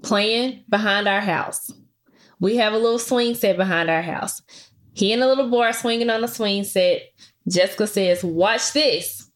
[0.03, 1.72] playing behind our house.
[2.40, 4.40] We have a little swing set behind our house.
[4.92, 7.03] He and the little boy are swinging on the swing set.
[7.48, 9.31] Jessica says, "Watch this."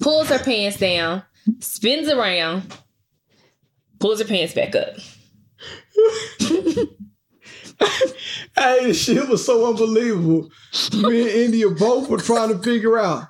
[0.00, 1.24] Pulls her pants down,
[1.58, 2.72] spins around,
[3.98, 4.94] pulls her pants back up.
[8.56, 10.50] Hey, the shit was so unbelievable.
[10.94, 13.28] Me and India both were trying to figure out.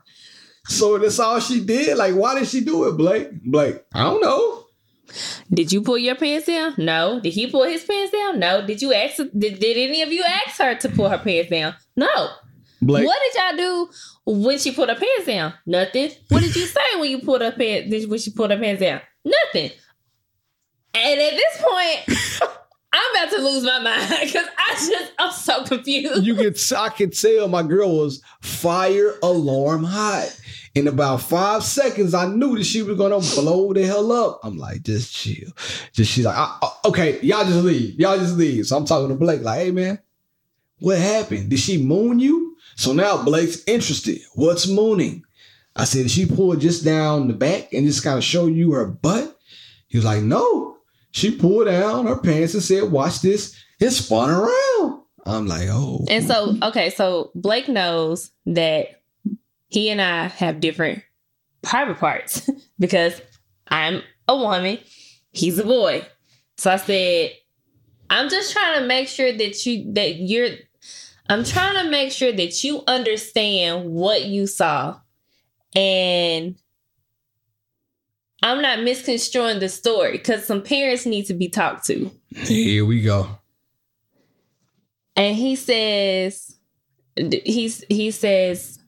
[0.67, 1.99] So that's all she did.
[1.99, 3.29] Like, why did she do it, Blake?
[3.45, 4.65] Blake, I don't know.
[5.53, 6.75] Did you pull your pants down?
[6.79, 7.21] No.
[7.21, 8.39] Did he pull his pants down?
[8.39, 8.67] No.
[8.67, 9.17] Did you ask?
[9.17, 11.75] Did, did any of you ask her to pull her pants down?
[11.97, 12.29] No.
[12.81, 13.91] Blake, What did y'all do
[14.41, 15.53] when she pulled her pants down?
[15.67, 16.11] Nothing.
[16.29, 18.07] What did you say when you pulled her pants?
[18.07, 19.01] When she pulled her pants down?
[19.25, 19.71] Nothing.
[20.95, 22.51] And at this point,
[22.93, 26.25] I'm about to lose my mind because I just I'm so confused.
[26.25, 30.35] you could I could tell my girl was fire alarm hot.
[30.75, 34.41] In about five seconds, I knew that she was gonna blow the hell up.
[34.45, 35.51] I'm like, just chill.
[35.93, 37.99] Just she's like, "Ah, ah, okay, y'all just leave.
[37.99, 38.67] Y'all just leave.
[38.67, 39.99] So I'm talking to Blake, like, hey man,
[40.79, 41.51] what happened?
[41.51, 42.57] Did she moon you?
[42.77, 44.21] So now Blake's interested.
[44.35, 45.25] What's mooning?
[45.75, 48.73] I said, she pull it just down the back and just kind of show you
[48.73, 49.39] her butt?
[49.89, 50.78] He was like, no.
[51.11, 53.57] She pulled down her pants and said, watch this.
[53.81, 55.03] It spun around.
[55.25, 56.05] I'm like, oh.
[56.09, 59.03] And so, okay, so Blake knows that
[59.69, 61.03] he and I have different
[61.63, 63.21] private parts because
[63.69, 64.79] I'm a woman,
[65.33, 66.07] he's a boy.
[66.57, 67.33] So I said,
[68.11, 70.51] I'm just trying to make sure that you that you're
[71.29, 74.99] I'm trying to make sure that you understand what you saw.
[75.77, 76.57] And
[78.43, 82.11] I'm not misconstruing the story because some parents need to be talked to.
[82.35, 83.29] Here we go.
[85.17, 86.57] and he says
[87.45, 88.79] he's he says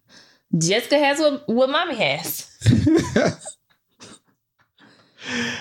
[0.56, 2.46] Jessica has what what mommy has.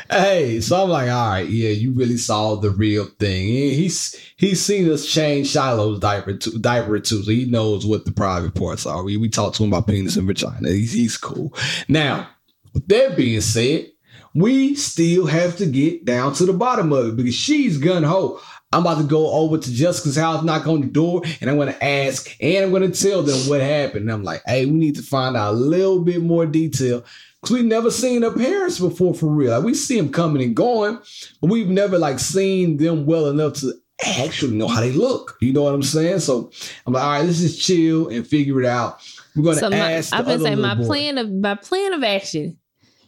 [0.10, 3.48] hey, so I'm like, all right, yeah, you really saw the real thing.
[3.48, 8.12] He's he's seen us change Shiloh's diaper too, diaper too, so he knows what the
[8.12, 9.04] private parts are.
[9.04, 10.70] We we talked to him about penis and vagina.
[10.70, 11.54] He's he's cool.
[11.88, 12.30] Now,
[12.74, 13.88] with that being said,
[14.34, 18.40] we still have to get down to the bottom of it because she's gun ho.
[18.72, 21.74] I'm about to go over to Jessica's house, knock on the door, and I'm going
[21.74, 24.04] to ask and I'm going to tell them what happened.
[24.04, 27.04] And I'm like, hey, we need to find out a little bit more detail
[27.42, 29.56] because we've never seen her parents before for real.
[29.56, 31.00] Like, we see them coming and going,
[31.42, 33.74] but we've never like seen them well enough to
[34.06, 35.38] actually know how they look.
[35.42, 36.20] You know what I'm saying?
[36.20, 36.52] So
[36.86, 39.02] I'm like, all right, let's just chill and figure it out.
[39.36, 40.14] We're going So ask.
[40.14, 40.86] I've been saying my boy.
[40.86, 42.58] plan of my plan of action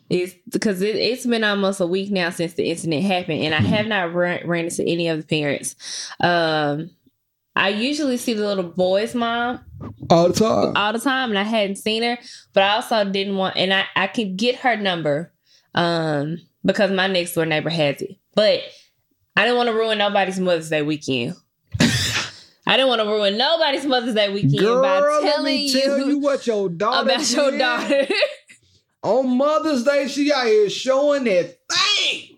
[0.09, 3.59] is because it, it's been almost a week now since the incident happened, and I
[3.59, 3.67] Mm-hmm.
[3.67, 5.75] have not ran, ran into any of the parents.
[6.19, 6.91] Um,
[7.55, 9.59] I usually see the little boy's mom
[10.09, 10.73] all the time.
[10.75, 12.17] all the time and I hadn't seen her,
[12.53, 15.33] but I also didn't want and I, I can get her number
[15.75, 18.15] um because my next door neighbor has it.
[18.35, 18.61] But
[19.35, 21.35] I didn't want to ruin nobody's Mother's Day weekend.
[22.67, 25.97] I didn't want to ruin nobody's Mother's Day weekend Girl, by let telling me tell
[25.97, 28.07] you, you, what your daughter about your daughter.
[29.03, 32.37] On Mother's Day, she out here showing that thing.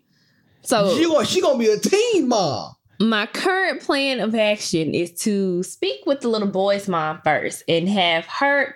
[0.62, 2.74] so She gonna, she gonna be a teen mom.
[3.02, 7.90] my current plan of action is to speak with the little boy's mom first and
[7.90, 8.76] have her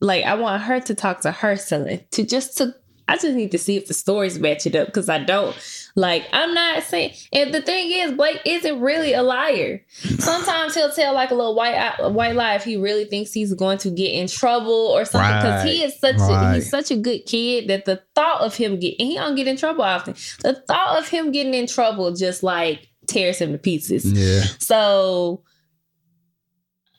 [0.00, 2.74] like I want her to talk to her son to just to
[3.06, 5.54] I just need to see if the stories match it up because I don't
[5.96, 9.80] like I'm not saying and the thing is Blake isn't really a liar.
[10.18, 13.54] Sometimes he'll tell like a little white uh, white lie if he really thinks he's
[13.54, 16.96] going to get in trouble or something because he is such a, he's such a
[16.96, 20.14] good kid that the thought of him getting he don't get in trouble often.
[20.42, 24.04] The thought of him getting in trouble just like tears him to pieces.
[24.10, 24.42] Yeah.
[24.58, 25.42] So,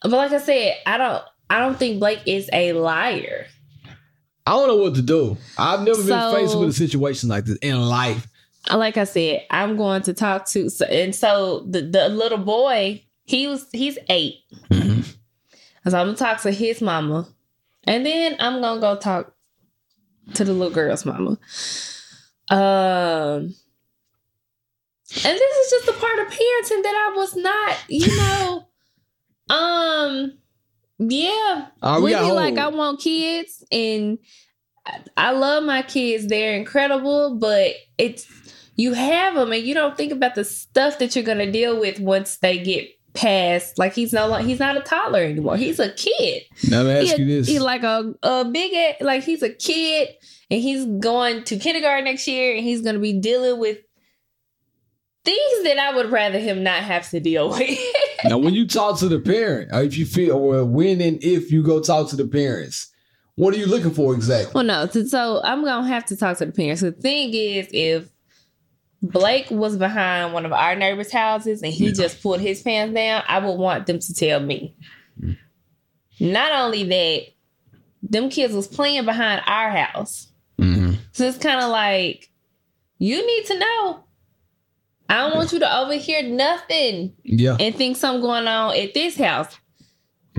[0.02, 1.24] but like I said, I don't.
[1.50, 3.46] I don't think Blake is a liar.
[4.48, 5.38] I don't know what to do.
[5.58, 8.28] I've never been faced with a situation like this in life.
[8.74, 10.70] Like I said, I'm going to talk to.
[10.70, 14.36] So, and so the the little boy, he was he's 8
[14.72, 15.06] Mhm.
[15.88, 17.28] So I'm gonna talk to his mama,
[17.84, 19.36] and then I'm gonna go talk
[20.34, 21.38] to the little girl's mama.
[22.50, 23.54] Um,
[25.12, 28.68] and this is just a part of parenting that I was not, you know,
[29.56, 30.38] um,
[30.98, 34.18] yeah, right, we really like I want kids, and
[35.16, 36.28] I love my kids.
[36.28, 38.26] They're incredible, but it's
[38.76, 42.00] you have them, and you don't think about the stuff that you're gonna deal with
[42.00, 43.78] once they get past.
[43.80, 45.56] Like he's no, he's not a toddler anymore.
[45.58, 46.44] He's a kid.
[46.70, 47.48] Now let me ask He, you this.
[47.48, 50.10] he like a a big a- like he's a kid,
[50.52, 53.78] and he's going to kindergarten next year, and he's gonna be dealing with
[55.24, 57.80] things that I would rather him not have to deal with.
[58.26, 61.52] now, when you talk to the parent, or if you feel, or when and if
[61.52, 62.92] you go talk to the parents,
[63.36, 64.52] what are you looking for exactly?
[64.54, 64.88] Well, no.
[64.88, 66.82] So, so I'm gonna have to talk to the parents.
[66.82, 68.10] The thing is, if
[69.12, 73.24] Blake was behind one of our neighbors' houses and he just pulled his pants down,
[73.28, 74.76] I would want them to tell me.
[76.20, 77.22] Not only that,
[78.02, 80.28] them kids was playing behind our house.
[80.60, 80.96] Mm-hmm.
[81.12, 82.32] So it's kind of like,
[82.98, 84.04] you need to know.
[85.08, 89.18] I don't want you to overhear nothing Yeah, and think something going on at this
[89.18, 89.56] house.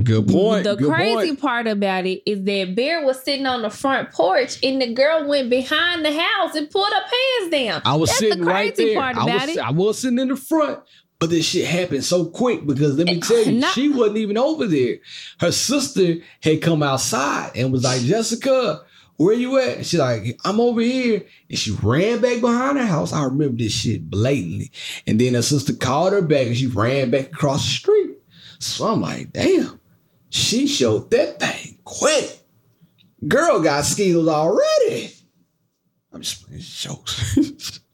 [0.03, 0.65] Good point.
[0.65, 1.41] The good crazy point.
[1.41, 5.27] part about it is that Bear was sitting on the front porch and the girl
[5.27, 7.83] went behind the house and pulled her pants down.
[7.85, 9.01] I was That's sitting the right there.
[9.01, 9.59] I was.
[9.59, 10.81] I was sitting in the front,
[11.19, 14.37] but this shit happened so quick because let me tell you, Not- she wasn't even
[14.39, 14.99] over there.
[15.41, 18.83] Her sister had come outside and was like, Jessica,
[19.17, 19.79] where you at?
[19.79, 21.25] And she's like, I'm over here.
[21.49, 23.13] And she ran back behind the house.
[23.13, 24.71] I remember this shit blatantly.
[25.07, 28.11] And then her sister called her back and she ran back across the street.
[28.59, 29.81] So I'm like, damn,
[30.31, 32.41] she showed that thing quick.
[33.27, 35.13] Girl got skills already.
[36.13, 37.81] I'm just playing jokes.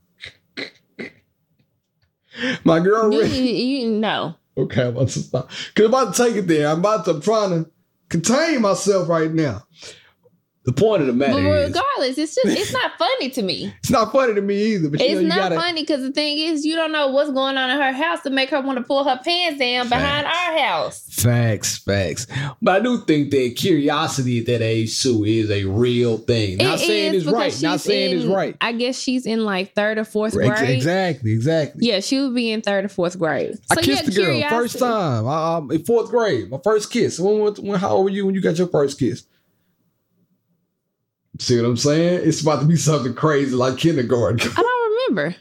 [2.65, 4.35] My girl You, you, know.
[4.57, 5.49] Okay, I'm about to stop.
[5.49, 6.69] Cause I'm about to take it there.
[6.69, 7.71] I'm about to trying to
[8.09, 9.65] contain myself right now.
[10.65, 13.75] The point of the matter But is, regardless, it's just it's not funny to me.
[13.81, 14.91] it's not funny to me either.
[14.91, 15.55] But you It's know, you not gotta.
[15.57, 18.31] funny because the thing is, you don't know what's going on in her house to
[18.31, 21.05] make her want to pull her pants down behind our house.
[21.11, 22.29] Facts, facts.
[22.63, 26.59] But I do think that curiosity at that age too is a real thing.
[26.59, 27.63] Not It saying is it's right.
[27.63, 28.57] Not saying it's right.
[28.61, 30.53] I guess she's in like third or fourth grade.
[30.71, 31.87] Exactly, exactly.
[31.89, 33.59] Yeah, she would be in third or fourth grade.
[33.69, 34.55] I So, kissed yeah, the girl curiosity.
[34.63, 35.27] first time.
[35.27, 37.19] I, um, in fourth grade, my first kiss.
[37.19, 39.25] When, when, when, how old were you when you got your first kiss?
[41.39, 42.29] See what I'm saying?
[42.29, 44.41] It's about to be something crazy like kindergarten.
[44.41, 45.37] I don't remember.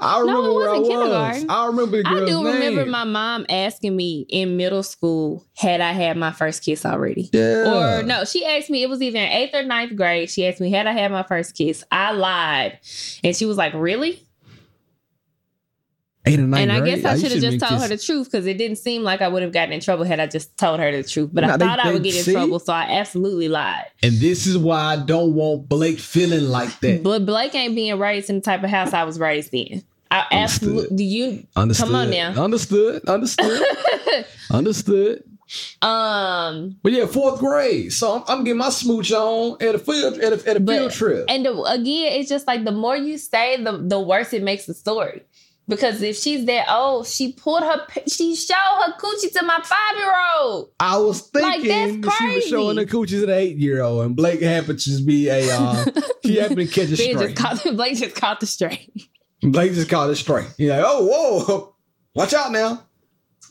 [0.00, 0.88] I remember it where I wasn't was.
[0.88, 1.50] kindergarten.
[1.50, 5.80] I remember the I girl's do remember my mom asking me in middle school, had
[5.80, 7.30] I had my first kiss already?
[7.32, 7.98] yeah.
[7.98, 10.30] Or no, she asked me, it was either in eighth or ninth grade.
[10.30, 11.82] She asked me, had I had my first kiss?
[11.90, 12.78] I lied.
[13.24, 14.22] And she was like, Really?
[16.28, 18.46] Eight or nine and I guess I should have just told her the truth because
[18.46, 20.90] it didn't seem like I would have gotten in trouble had I just told her
[20.92, 21.30] the truth.
[21.32, 22.32] But Nah, I they- thought I would they- get in see?
[22.32, 23.84] trouble, so I absolutely lied.
[24.02, 27.02] And this is why I don't want Blake feeling like that.
[27.02, 29.82] But Blake ain't being raised in the type of house I was raised in.
[30.10, 30.68] I Understood.
[30.68, 31.86] absolutely you Understood.
[31.86, 32.30] Come on now.
[32.42, 33.04] Understood.
[33.06, 33.62] Understood.
[34.50, 35.22] Understood.
[35.82, 37.92] um But yeah, fourth grade.
[37.92, 40.76] So I'm, I'm getting my smooch on at a field at a, at a But-
[40.78, 41.24] field trip.
[41.28, 44.66] And the, again, it's just like the more you stay, the the worse it makes
[44.66, 45.22] the story.
[45.68, 48.54] Because if she's that old, she pulled her, she showed
[48.86, 50.70] her coochie to my five year old.
[50.80, 53.16] I was Like, thinking that she was showing the crazy.
[53.16, 55.84] coochies at an eight year old, and Blake happened to be a uh,
[56.22, 57.32] he happened to catch a Blake stray.
[57.34, 58.88] just caught, Blake just caught the stray.
[59.42, 60.48] Blake just caught it straight.
[60.56, 61.04] He's like, oh,
[61.46, 61.74] whoa,
[62.14, 62.82] watch out now.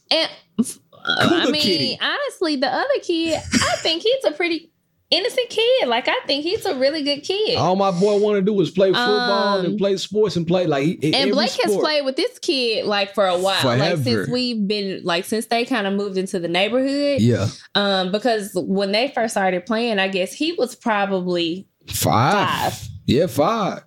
[0.10, 0.64] And uh,
[1.06, 2.00] I mean, kitty.
[2.02, 4.72] honestly, the other kid, I think he's a pretty
[5.10, 5.88] innocent kid.
[5.88, 7.58] Like I think he's a really good kid.
[7.58, 10.68] All my boy want to do is play football Um, and play sports and play
[10.68, 14.28] like he, and Blake has played with this kid like for a while, like since
[14.30, 17.22] we've been like since they kind of moved into the neighborhood.
[17.22, 22.74] Yeah, Um, because when they first started playing, I guess he was probably five.
[22.74, 22.88] five.
[23.06, 23.84] Yeah, five.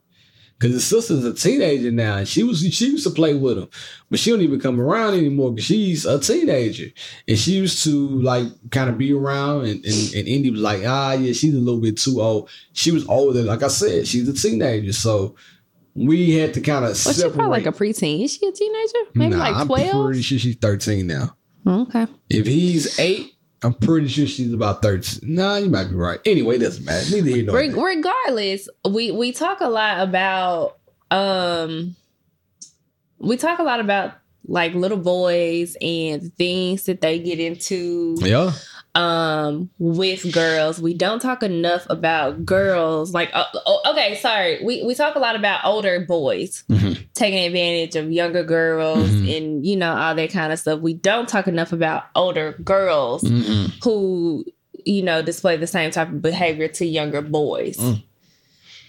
[0.61, 3.69] Cause his sister's a teenager now, and she was she used to play with him,
[4.11, 6.89] but she don't even come around anymore because she's a teenager,
[7.27, 10.83] and she used to like kind of be around, and, and and Indy was like,
[10.87, 12.51] ah, yeah, she's a little bit too old.
[12.75, 15.35] She was older, like I said, she's a teenager, so
[15.95, 17.37] we had to kind of Well, she's separate.
[17.37, 18.23] probably like a preteen.
[18.23, 18.99] Is she a teenager?
[19.15, 20.05] Maybe Nah, like I'm twelve.
[20.07, 21.37] pretty sure she's thirteen now.
[21.67, 22.07] Okay.
[22.29, 23.33] If he's eight,
[23.63, 25.35] I'm pretty sure she's about thirteen.
[25.35, 26.19] Nah, you might be right.
[26.25, 27.11] Anyway, it doesn't matter.
[27.15, 30.79] Neither here nor Reg- regardless, we we talk a lot about
[31.11, 31.95] um
[33.19, 34.15] we talk a lot about
[34.47, 38.53] like little boys and things that they get into Yeah.
[38.97, 44.83] Um with girls we don't talk enough about girls like uh, oh, okay sorry we
[44.83, 46.99] we talk a lot about older boys Mhm.
[47.15, 49.37] taking advantage of younger girls Mhm.
[49.37, 53.23] and you know all that kind of stuff we don't talk enough about older girls
[53.23, 53.73] Mm-mm.
[53.85, 54.45] who
[54.85, 58.03] you know display the same type of behavior to younger boys Mm.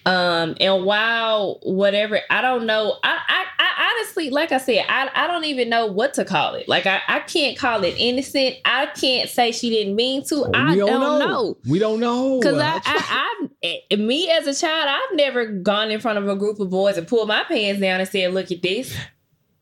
[0.06, 5.10] Um and while whatever i don't know I, I i honestly like i said i
[5.14, 8.56] i don't even know what to call it like i i can't call it innocent
[8.66, 11.58] i can't say she didn't mean to i we don't, know.
[11.66, 12.40] We don't know.
[12.42, 13.50] Cause I, I,
[13.92, 16.98] I, me as a child, I've never gone in front of a group of boys
[16.98, 18.96] and pulled my pants down and said, "Look at this."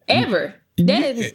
[0.08, 0.56] Ever.
[0.78, 1.34] That is,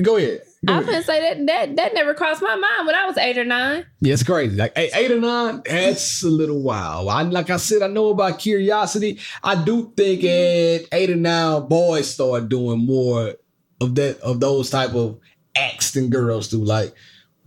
[0.00, 0.42] Go ahead.
[0.64, 0.92] Go I'm ahead.
[0.92, 3.84] gonna say that that that never crossed my mind when I was eight or nine.
[4.00, 4.56] Yeah, it's crazy.
[4.56, 7.08] Like eight, eight or nine, that's a little wild.
[7.08, 9.18] I like I said, I know about curiosity.
[9.42, 13.34] I do think at eight or nine, boys start doing more
[13.80, 15.18] of that of those type of
[15.56, 16.58] acts than girls do.
[16.58, 16.94] Like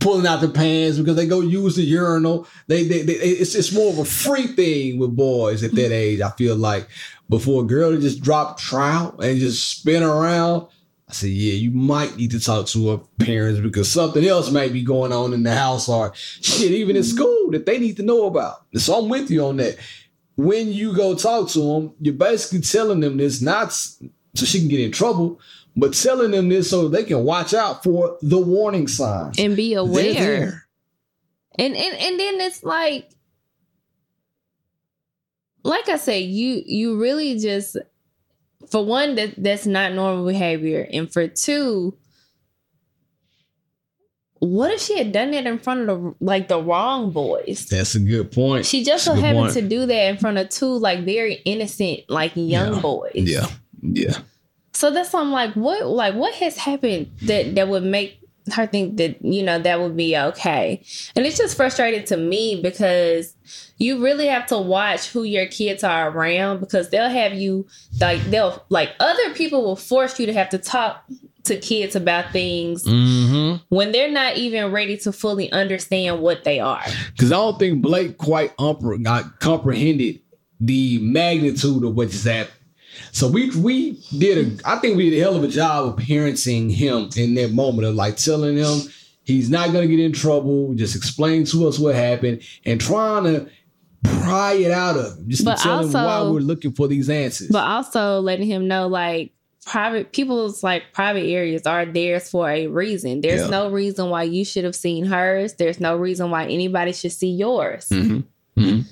[0.02, 2.46] pulling out the pants because they go use the urinal.
[2.66, 5.92] They, they, they it's it's more of a free thing with boys at that mm-hmm.
[5.92, 6.20] age.
[6.20, 6.88] I feel like
[7.30, 10.66] before a girl to just drop trout and just spin around.
[11.12, 14.72] I said, yeah, you might need to talk to her parents because something else might
[14.72, 18.02] be going on in the house or shit, even in school that they need to
[18.02, 18.64] know about.
[18.76, 19.76] So I'm with you on that.
[20.36, 24.06] When you go talk to them, you're basically telling them this not so
[24.46, 25.38] she can get in trouble,
[25.76, 29.38] but telling them this so they can watch out for the warning signs.
[29.38, 30.66] And be aware.
[31.58, 33.10] And and and then it's like
[35.62, 37.76] like I said, you you really just
[38.72, 40.88] for one that that's not normal behavior.
[40.92, 41.94] And for two,
[44.38, 47.66] what if she had done that in front of the like the wrong boys?
[47.70, 48.66] That's a good point.
[48.66, 49.52] She just so happened point.
[49.54, 52.80] to do that in front of two like very innocent, like young Yeah.
[52.80, 53.12] boys.
[53.14, 53.46] Yeah,
[53.82, 54.18] yeah.
[54.72, 58.18] So that's why I'm like, what like what has happened that that would make
[58.52, 60.82] her think that you know that would be okay?
[61.14, 63.34] And it's just frustrating to me because
[63.78, 67.66] you really have to watch who your kids are around because they'll have you
[68.00, 71.04] like they'll like other people will force you to have to talk
[71.44, 73.64] to kids about things Mm-hmm.
[73.74, 76.84] when they're not even ready to fully understand what they are.
[77.12, 80.20] Because I don't think Blake quite umpre- got comprehended
[80.60, 82.54] the magnitude of what just happened.
[83.12, 85.96] So we we did a I think we did a hell of a job of
[86.04, 88.80] parenting him in that moment of like telling him
[89.24, 93.48] he's not gonna get in trouble, just explain to us what happened and trying to
[94.04, 97.08] pry it out of him, just But to tell him why we're looking for these
[97.08, 97.48] answers.
[97.48, 99.32] But also letting him know like
[99.64, 103.20] private people's like private areas are theirs for a reason.
[103.20, 103.46] There's Yeah.
[103.46, 105.54] no reason why you should have seen hers.
[105.54, 107.86] There's no reason why anybody should see yours.
[107.90, 108.24] Mhm.
[108.58, 108.84] Mhm.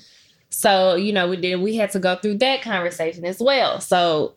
[0.51, 3.79] So, you know, we did we had to go through that conversation as well.
[3.81, 4.35] So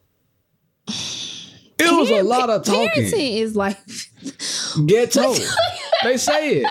[0.87, 2.89] It was a lot of talking.
[2.89, 3.79] Parenting is like
[4.87, 5.35] Ghetto.
[6.03, 6.71] they say it.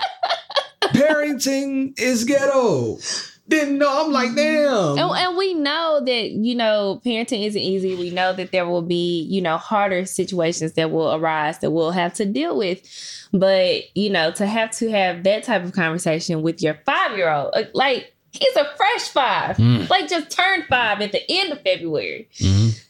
[0.82, 2.98] Parenting is ghetto.
[3.46, 4.04] Didn't know.
[4.06, 4.98] I'm like, damn.
[4.98, 8.80] and, and we know that you know parenting isn't easy we know that there will
[8.82, 12.80] be you know harder situations that will arise that we'll have to deal with
[13.34, 17.30] but you know to have to have that type of conversation with your five year
[17.30, 19.88] old uh, like he's a fresh five Mm.
[19.88, 22.80] like just turned five at the end of february Mhm.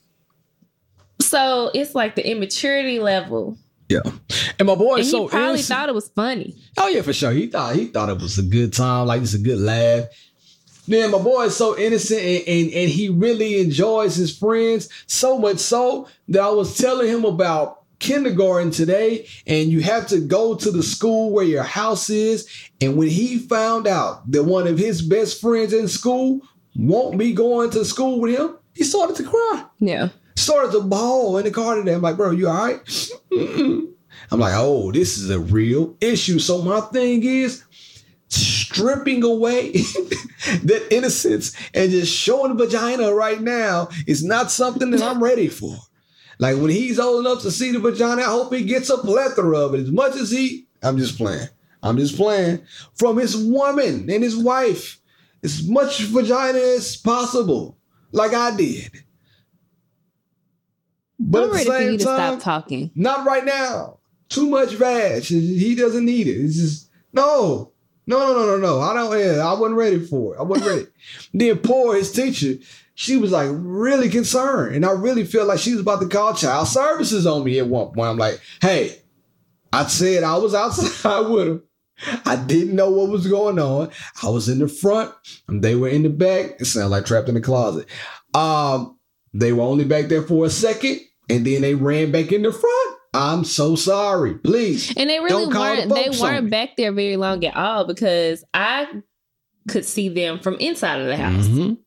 [1.20, 3.56] so it's like the immaturity level
[3.88, 4.00] Yeah.
[4.58, 5.68] And my boy and so probably innocent.
[5.78, 7.30] thought it was funny Oh yeah, for sure.
[7.32, 10.06] He thought he thought it was a good time, like it's a good laugh.
[10.88, 15.38] Then my boy is so innocent and, and, and he really enjoys his friends so
[15.38, 20.54] much so that I was telling him about kindergarten today, and you have to go
[20.54, 22.48] to the school where your house is.
[22.80, 26.40] And when he found out that one of his best friends in school
[26.76, 31.38] won't be going to school with him, he started to cry yeah started to bawl
[31.38, 31.94] in the car today.
[31.94, 33.10] I'm like, bro, you all right?
[34.30, 36.38] I'm like, oh, this is a real issue.
[36.38, 37.64] So my thing is
[38.28, 45.22] stripping away that innocence and just showing vagina right now is not something that I'm
[45.22, 45.76] ready for.
[46.38, 49.58] Like when he's old enough to see the vagina, I hope he gets a plethora
[49.58, 49.80] of it.
[49.80, 51.48] As much as he, I'm just playing.
[51.82, 52.62] I'm just playing
[52.94, 55.00] from his woman and his wife.
[55.42, 57.76] As much vagina as possible,
[58.12, 58.90] like I did.
[61.18, 63.98] But i'm at the ready for you to time, stop talking not right now.
[64.30, 65.22] Too much vag.
[65.22, 66.32] He doesn't need it.
[66.32, 67.72] It's just no,
[68.06, 68.80] no, no, no, no, no.
[68.80, 69.18] I don't.
[69.18, 70.40] Yeah, I wasn't ready for it.
[70.40, 70.86] I wasn't ready.
[71.34, 72.54] then poor his teacher.
[72.94, 76.34] She was like really concerned, and I really feel like she was about to call
[76.34, 78.08] child services on me at one point.
[78.08, 78.98] I'm like, hey,
[79.72, 81.62] I said I was outside with him.
[82.24, 83.90] I didn't know what was going on.
[84.22, 85.12] I was in the front,
[85.48, 86.56] and they were in the back.
[86.60, 87.86] It sounded like trapped in the closet.
[88.34, 88.98] Um,
[89.32, 91.00] they were only back there for a second.
[91.30, 92.96] and then they ran back in the front.
[93.14, 94.34] I'm so sorry.
[94.34, 94.92] Please.
[94.96, 98.86] And they really weren't the they weren't back there very long at all because I
[99.68, 101.46] could see them from inside of the house.
[101.46, 101.78] Mhm.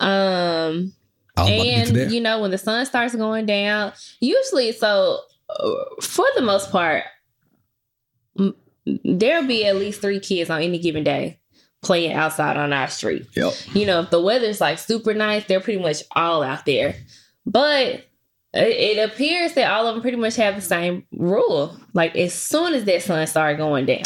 [0.00, 0.92] Um
[1.36, 3.92] I was about to get to and you know when the sun starts going down,
[4.20, 5.72] usually so uh,
[6.02, 7.04] for the most part
[8.38, 8.54] m-
[9.04, 11.38] there'll be at least 3 kids on any given day
[11.82, 13.26] playing outside on our street.
[13.36, 13.52] Yep.
[13.74, 16.94] you know, if the weather's like super nice, they're pretty much all out there.
[17.46, 18.04] But
[18.52, 21.76] it, it appears that all of them pretty much have the same rule.
[21.94, 24.02] Like as soon as that sun started going down,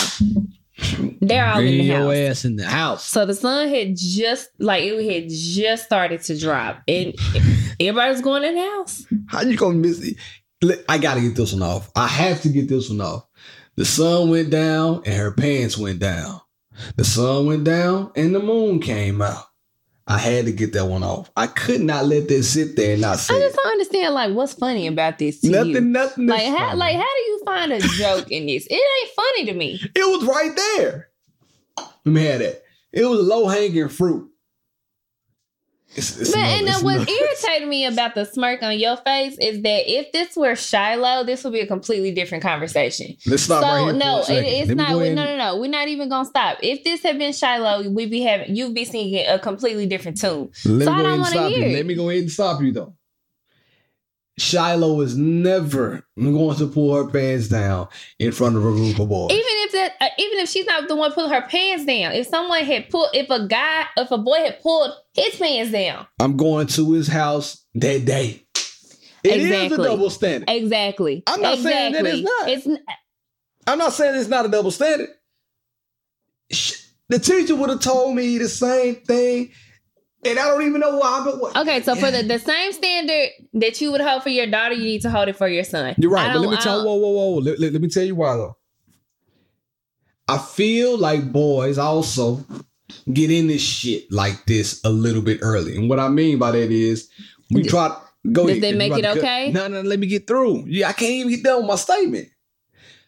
[1.21, 2.15] they're all in Bring the your house.
[2.17, 3.05] ass in the house.
[3.07, 7.15] So the sun had just like it had just started to drop, and
[7.81, 9.07] everybody was going in the house.
[9.29, 10.17] How you gonna miss it?
[10.89, 11.91] I gotta get this one off.
[11.95, 13.27] I have to get this one off.
[13.77, 16.41] The sun went down and her pants went down.
[16.97, 19.45] The sun went down and the moon came out.
[20.07, 21.31] I had to get that one off.
[21.35, 24.35] I could not let that sit there and not say I just don't understand like
[24.35, 25.41] what's funny about this.
[25.41, 25.71] To nothing.
[25.71, 25.81] you?
[25.81, 26.27] Nothing.
[26.27, 26.79] Like how funny.
[26.79, 28.67] like how do you find a joke in this?
[28.69, 29.81] It ain't funny to me.
[29.95, 31.09] it was right there.
[31.77, 32.63] Let me have that.
[32.93, 34.31] It was a low hanging fruit.
[35.97, 39.83] It's, it's But and what irritated me about the smirk on your face is that
[39.91, 43.17] if this were Shiloh, this would be a completely different conversation.
[43.27, 43.93] Let's stop so right here.
[43.93, 44.99] no, it, it's Let not.
[44.99, 45.57] we- No, no, no.
[45.59, 46.59] We're not even gonna stop.
[46.63, 50.51] If this had been Shiloh, we'd be having you'd be singing a completely different tune.
[50.65, 51.57] Let So I don't stop you.
[51.59, 51.75] hear it.
[51.75, 52.95] Let me go ahead and stop you though.
[54.37, 57.87] Shiloh is never going to pull her pants down
[58.19, 59.31] in front of a group of boys.
[59.31, 62.27] Even if that, uh, even if she's not the one pulling her pants down, if
[62.27, 66.37] someone had pulled, if a guy, if a boy had pulled his pants down, I'm
[66.37, 68.45] going to his house that day.
[69.23, 69.87] It is Exactly.
[69.87, 70.51] a double standard.
[70.51, 71.23] exactly.
[71.29, 72.49] I'm not saying that it's not.
[72.49, 72.85] It's n-
[73.67, 75.09] I'm not saying it's not a double standard.
[77.09, 79.53] The teacher would have told me the same thing,
[80.27, 81.23] and I don't even know why.
[81.25, 81.57] But what?
[81.57, 84.85] Okay, so for the, the same standard that you would hold for your daughter, you
[84.85, 85.95] need to hold it for your son.
[85.99, 86.77] You're right, but let me tell.
[86.83, 87.35] don't- Whoa, whoa, whoa!
[87.39, 88.57] Let, let- let me tell you why though.
[90.29, 92.45] I feel like boys also
[93.13, 96.53] get in this shit like this a little bit early, and what I mean by
[96.53, 97.09] that is
[97.51, 97.97] we try.
[98.33, 99.53] Go did ahead, they make it okay?
[99.53, 100.65] No, no, let me get through.
[100.67, 102.29] Yeah, I can't even get done with my statement.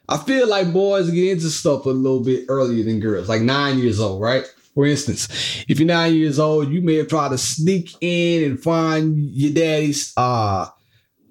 [0.09, 3.79] I feel like boys get into stuff a little bit earlier than girls, like nine
[3.79, 4.45] years old, right?
[4.77, 8.62] For instance, if you're nine years old, you may have tried to sneak in and
[8.62, 10.68] find your daddy's uh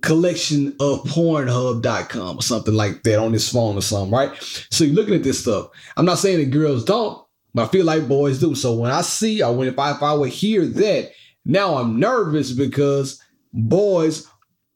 [0.02, 4.32] collection of pornhub.com or something like that on his phone or something, right?
[4.72, 5.68] So you're looking at this stuff.
[5.96, 7.24] I'm not saying that girls don't,
[7.54, 8.56] but I feel like boys do.
[8.56, 11.12] So when I see or when if I if I would hear that,
[11.46, 13.22] now I'm nervous because
[13.54, 14.28] boys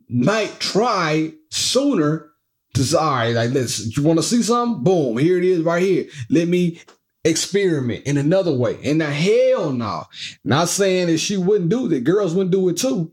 [0.10, 2.30] might try sooner
[2.76, 4.84] to say, all right, like let's you want to see something?
[4.84, 6.06] Boom, here it is right here.
[6.30, 6.80] Let me
[7.24, 8.80] experiment in another way.
[8.84, 10.06] And now hell no.
[10.44, 12.04] Not saying that she wouldn't do that.
[12.04, 13.12] Girls wouldn't do it too.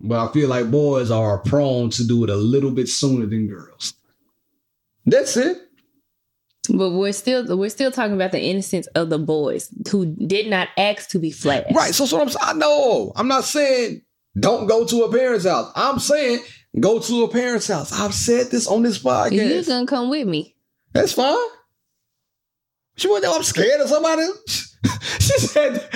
[0.00, 3.48] But I feel like boys are prone to do it a little bit sooner than
[3.48, 3.94] girls.
[5.06, 5.58] That's it.
[6.70, 10.68] But we're still we're still talking about the innocence of the boys who did not
[10.78, 11.74] ask to be flashed.
[11.74, 11.94] Right.
[11.94, 13.12] So, so I'm saying, I know.
[13.16, 14.00] I'm not saying
[14.38, 15.70] don't go to a parent's house.
[15.76, 16.40] I'm saying
[16.80, 17.92] go to a parent's house.
[17.92, 19.32] I've said this on this podcast.
[19.32, 20.56] You're gonna come with me.
[20.92, 21.36] That's fine.
[22.96, 23.34] She wasn't.
[23.34, 24.26] I'm scared of somebody.
[25.18, 25.88] she said.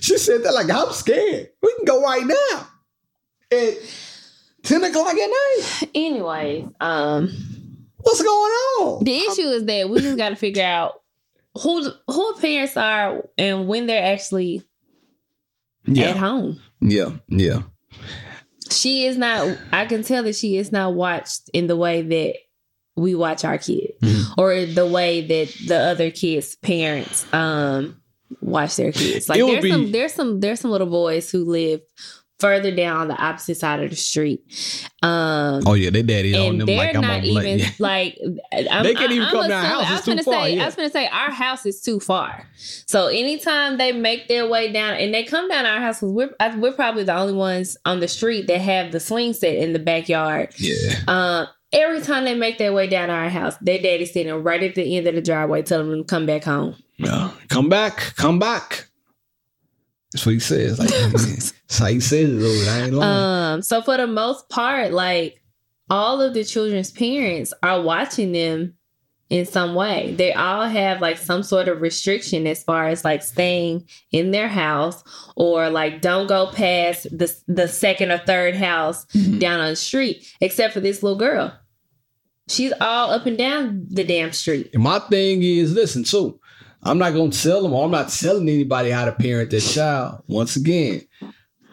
[0.00, 1.48] She said that like I'm scared.
[1.62, 2.66] We can go right now
[3.52, 3.74] at
[4.62, 5.90] ten o'clock at night.
[5.94, 7.30] Anyways, um,
[7.98, 9.04] What's going on?
[9.04, 11.02] the issue is that we just got to figure out
[11.62, 14.62] who who parents are and when they're actually
[15.96, 16.60] at home.
[16.80, 17.10] Yeah.
[17.28, 17.62] Yeah.
[18.70, 19.58] She is not.
[19.72, 22.34] I can tell that she is not watched in the way that
[22.98, 24.24] we watch our kids, Mhm.
[24.38, 27.96] or the way that the other kids' parents um
[28.42, 29.28] watch their kids.
[29.28, 31.80] Like there's be- some there's some there's some little boys who live
[32.40, 34.40] further down the opposite side of the street.
[35.02, 38.16] Um Oh yeah, they daddy on them they're like I'm not even like,
[38.70, 39.84] I'm, They can't even I'm come to our house.
[39.86, 40.62] I was too gonna far, say yeah.
[40.62, 42.46] I was gonna say our house is too far.
[42.86, 46.56] So anytime they make their way down and they come down our house, we're I-
[46.56, 49.78] we're probably the only ones on the street that have the swing set in the
[49.80, 50.50] backyard.
[50.58, 50.94] yeah.
[51.08, 54.74] Um, every time they make their way down our house, their daddy's sitting right at
[54.74, 56.76] the end of the driveway, telling them to come back home.
[56.96, 57.30] Yeah.
[57.48, 58.14] Come back.
[58.16, 58.88] Come back.
[60.12, 60.78] That's what he says.
[60.78, 62.40] Like, that's how he says it.
[62.40, 62.72] Though.
[62.72, 63.54] I ain't lying.
[63.54, 65.42] Um, so for the most part, like
[65.90, 68.74] all of the children's parents are watching them
[69.30, 70.14] in some way.
[70.16, 74.48] They all have like some sort of restriction as far as like staying in their
[74.48, 75.04] house
[75.36, 79.38] or like don't go past the the second or third house Mhm.
[79.38, 81.52] down on the street, except for this little girl.
[82.48, 84.70] She's all up and down the damn street.
[84.72, 86.40] And my thing is, listen, too.
[86.82, 90.22] I'm not gonna tell them, I'm not telling anybody how to parent their child.
[90.28, 91.02] Once again,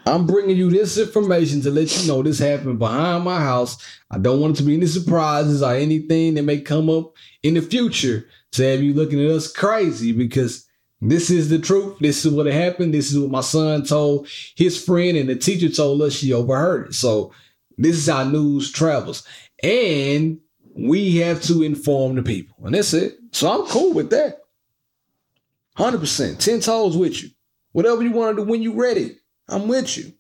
[0.07, 3.77] I'm bringing you this information to let you know this happened behind my house.
[4.11, 7.55] I don't want it to be any surprises or anything that may come up in
[7.55, 10.67] the future to have you looking at us crazy because
[11.01, 11.97] this is the truth.
[11.99, 12.93] This is what happened.
[12.93, 16.89] This is what my son told his friend, and the teacher told us she overheard
[16.89, 16.93] it.
[16.93, 17.33] So
[17.77, 19.27] this is how news travels.
[19.63, 20.39] And
[20.75, 22.57] we have to inform the people.
[22.65, 23.17] And that's it.
[23.31, 24.43] So I'm cool with that.
[25.77, 26.37] 100%.
[26.37, 27.29] 10 toes with you.
[27.71, 29.17] Whatever you want to do when you're ready,
[29.47, 30.13] I'm with you.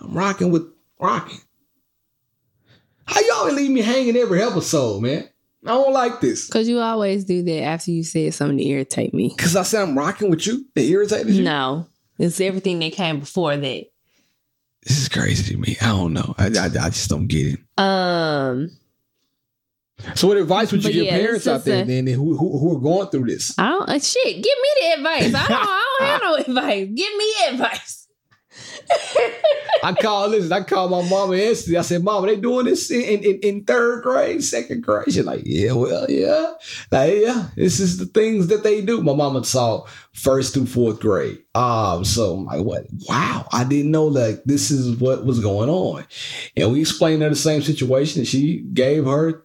[0.00, 0.64] I'm rocking with
[1.00, 1.38] rocking.
[3.06, 5.28] How y'all leave me hanging every episode, man?
[5.64, 6.46] I don't like this.
[6.46, 9.32] Because you always do that after you said something to irritate me.
[9.36, 10.64] Because I said I'm rocking with you.
[10.74, 11.42] It irritated you?
[11.44, 11.86] No.
[12.18, 13.84] It's everything that came before that.
[14.82, 15.76] This is crazy to me.
[15.80, 16.34] I don't know.
[16.38, 17.82] I, I, I just don't get it.
[17.82, 18.70] Um
[20.14, 22.76] So what advice would you give yeah, parents out there a- then who, who who
[22.76, 23.56] are going through this?
[23.58, 24.34] I don't uh, shit.
[24.36, 25.34] Give me the advice.
[25.34, 25.58] I don't.
[25.60, 26.88] I don't have no advice.
[26.94, 28.05] Give me advice.
[29.82, 31.78] I called listen, I called my mama yesterday.
[31.78, 35.04] I said, Mama, they doing this in, in, in third grade, second grade.
[35.06, 36.54] She's like, Yeah, well, yeah.
[36.90, 39.02] Like, yeah, this is the things that they do.
[39.02, 41.38] My mama taught first through fourth grade.
[41.54, 42.86] Um, so I'm like, what?
[43.08, 46.06] Wow, I didn't know that this is what was going on.
[46.56, 48.20] And we explained her the same situation.
[48.20, 49.44] and She gave her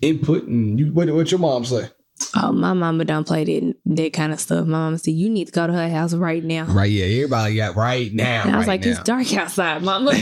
[0.00, 1.88] input and you what what your mom say?
[2.34, 4.66] Oh, my mama don't play that that kind of stuff.
[4.66, 6.64] My mama said you need to go to her house right now.
[6.64, 8.42] Right, yeah, everybody got right now.
[8.42, 8.90] And I was right like, now.
[8.90, 10.12] it's dark outside, mama.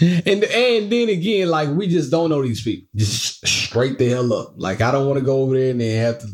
[0.00, 2.88] and and then again, like we just don't know these people.
[2.94, 4.54] Just straight the hell up.
[4.56, 6.28] Like I don't want to go over there and then have to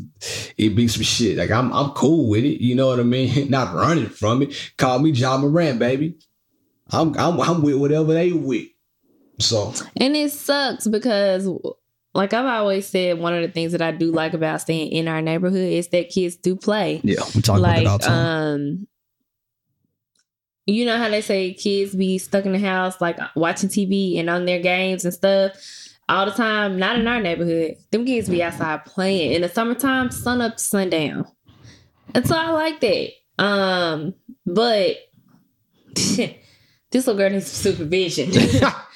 [0.57, 1.37] it be some shit.
[1.37, 2.61] Like I'm I'm cool with it.
[2.61, 3.49] You know what I mean?
[3.49, 4.73] Not running from it.
[4.77, 6.17] Call me Ja Morant, baby.
[6.89, 8.67] I'm I'm I'm with whatever they with.
[9.39, 11.47] So and it sucks because,
[12.17, 15.07] like I've always said, one of the things that I do like about staying in
[15.07, 16.99] our neighborhood is that kids do play.
[17.03, 18.87] yeah, we talk like um
[20.65, 24.29] you know how they say kids be stuck in the house like watching tv and
[24.29, 25.51] on their games and stuff?
[26.09, 27.75] All the time not in our neighborhood.
[27.91, 29.33] Them kids be outside playing.
[29.33, 31.27] In the summertime sun up to sundown
[32.15, 33.11] and so i like that.
[33.37, 34.97] Um but
[35.93, 36.33] this
[36.93, 38.31] little girl needs some supervision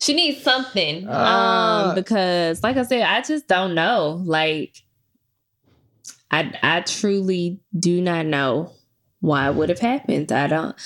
[0.00, 1.06] she needs something.
[1.08, 1.88] Ah.
[1.90, 4.22] um because like i said i just don't know.
[4.24, 4.76] Like
[6.30, 8.72] i i truly do not know
[9.20, 10.30] why it would have happened.
[10.30, 10.76] I don't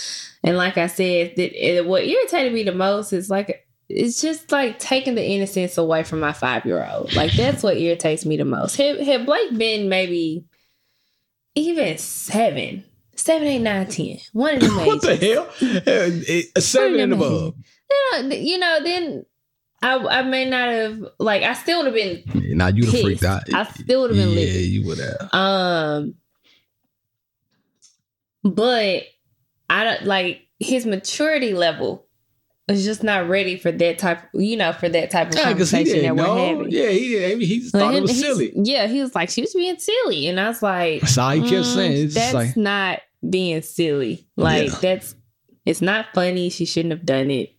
[0.42, 4.50] and like i said that it, what irritated me the most is like it's just
[4.50, 8.36] like taking the innocence away from my five year old like that's what irritates me
[8.36, 8.76] the most.
[8.76, 10.46] Had, had blake been maybe
[11.54, 12.84] even seven
[13.14, 15.46] seven eight nine ten one of them what the hell?
[16.56, 17.54] Uh, Seven and above.
[18.30, 19.26] You know, know, then
[19.82, 23.24] I I may not have like I still would have been Now you'd have freaked
[23.24, 23.42] out.
[23.52, 24.62] I still would have been yeah, livid.
[24.62, 25.34] you would have.
[25.34, 26.14] Um,
[28.44, 29.04] but
[29.70, 32.06] I don't like his maturity level
[32.68, 34.20] is just not ready for that type.
[34.34, 36.70] You know, for that type of Yeah, conversation that we're having.
[36.70, 37.40] Yeah, he didn't.
[37.40, 38.52] He just Like, thought it was silly.
[38.54, 41.40] Yeah, he was like, she was being silly, and I was like, That's all he
[41.40, 42.04] kept mm, saying.
[42.04, 44.28] It's that's like, not being silly.
[44.36, 44.78] Like Yeah.
[44.80, 45.14] that's
[45.64, 46.50] it's not funny.
[46.50, 47.54] She shouldn't have done it.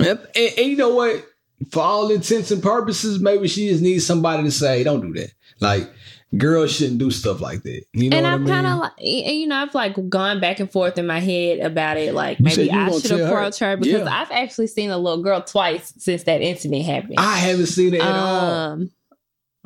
[0.00, 0.32] Yep.
[0.36, 1.24] And, and you know what?
[1.70, 5.32] For all intents and purposes, maybe she just needs somebody to say, "Don't do that."
[5.60, 5.90] Like,
[6.36, 7.82] girls shouldn't do stuff like that.
[7.94, 10.98] You know and I've kind of like, you know, I've like gone back and forth
[10.98, 12.12] in my head about it.
[12.14, 13.24] Like maybe you I should tell her.
[13.24, 14.20] approach her, because Yeah.
[14.20, 17.14] I've actually seen a little girl twice since that incident happened.
[17.16, 18.44] I haven't seen it at all.
[18.50, 18.90] Um,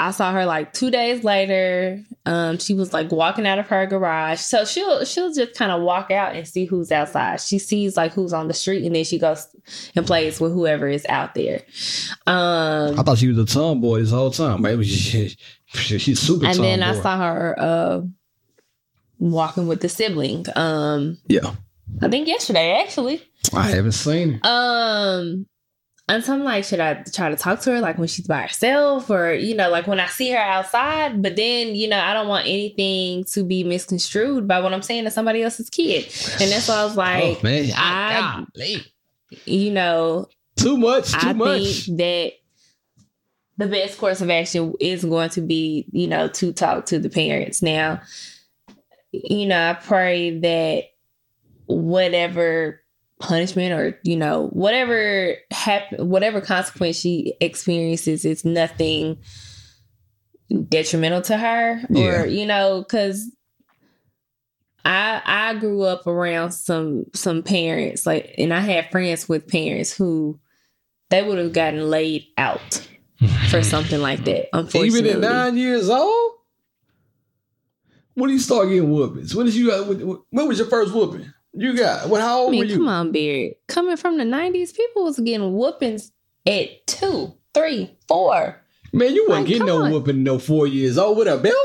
[0.01, 2.03] I saw her like two days later.
[2.24, 4.40] Um, she was like walking out of her garage.
[4.40, 7.38] So she'll she'll just kind of walk out and see who's outside.
[7.42, 9.46] She sees like who's on the street, and then she goes
[9.94, 11.61] and plays with whoever is out there.
[12.26, 14.62] Um, I thought she was a tomboy this whole time.
[14.62, 15.36] Maybe she,
[15.66, 18.01] she, she's super and then I saw her uh
[19.18, 20.46] walking with the sibling.
[20.57, 21.55] Um, Yeah,
[22.01, 23.22] I think yesterday actually.
[23.55, 24.40] I haven't seen.
[24.44, 25.46] Um,
[26.11, 28.43] and so I'm like, should I try to talk to her like when she's by
[28.43, 31.23] herself, or you know, like when I see her outside?
[31.23, 35.05] But then, you know, I don't want anything to be misconstrued by what I'm saying
[35.05, 36.05] to somebody else's kid,
[36.41, 38.85] and that's why I was oh, like, oh man, I- ah, golly.
[39.45, 41.63] you know, too much, too I much.
[41.63, 42.33] think that
[43.59, 47.11] the best course of action is going to be, you know, to talk to the
[47.11, 47.63] parents.
[47.63, 48.01] Now,
[49.13, 50.85] you know, I pray that
[51.67, 52.80] whatever
[53.21, 59.18] punishment or you know whatever happen whatever consequence she experiences is nothing
[60.68, 62.23] detrimental to her Yeah.
[62.23, 63.31] or you know because
[64.85, 69.95] I I grew up around some some parents like and I had friends with parents
[69.95, 70.41] who
[71.11, 72.87] they would have gotten laid out
[73.51, 74.49] for something like that.
[74.57, 76.33] Unfortunately, Even at nine years old.
[78.14, 79.35] When did you start getting whoopings?
[79.35, 79.71] When did you?
[79.85, 81.33] When when was your first whooping?
[81.53, 82.20] You got what?
[82.20, 82.76] How I old mean, were you?
[82.76, 83.55] come on, Beard.
[83.68, 86.12] Coming from the '90s, people was getting whoopings
[86.46, 88.61] at two, three, four.
[88.92, 89.92] Man, you wasn't Like, getting no on.
[89.92, 91.57] whooping no four years old with a belt.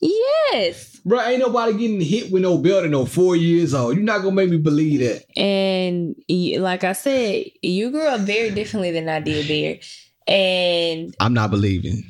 [0.00, 3.96] Yes, Bro, ain't nobody getting hit with no belt at no four years old.
[3.96, 5.24] You're not gonna make me believe that.
[5.36, 6.14] and
[6.62, 9.80] like I said, you grew up very differently than I did, Beard.
[10.28, 12.04] And I'm not believing.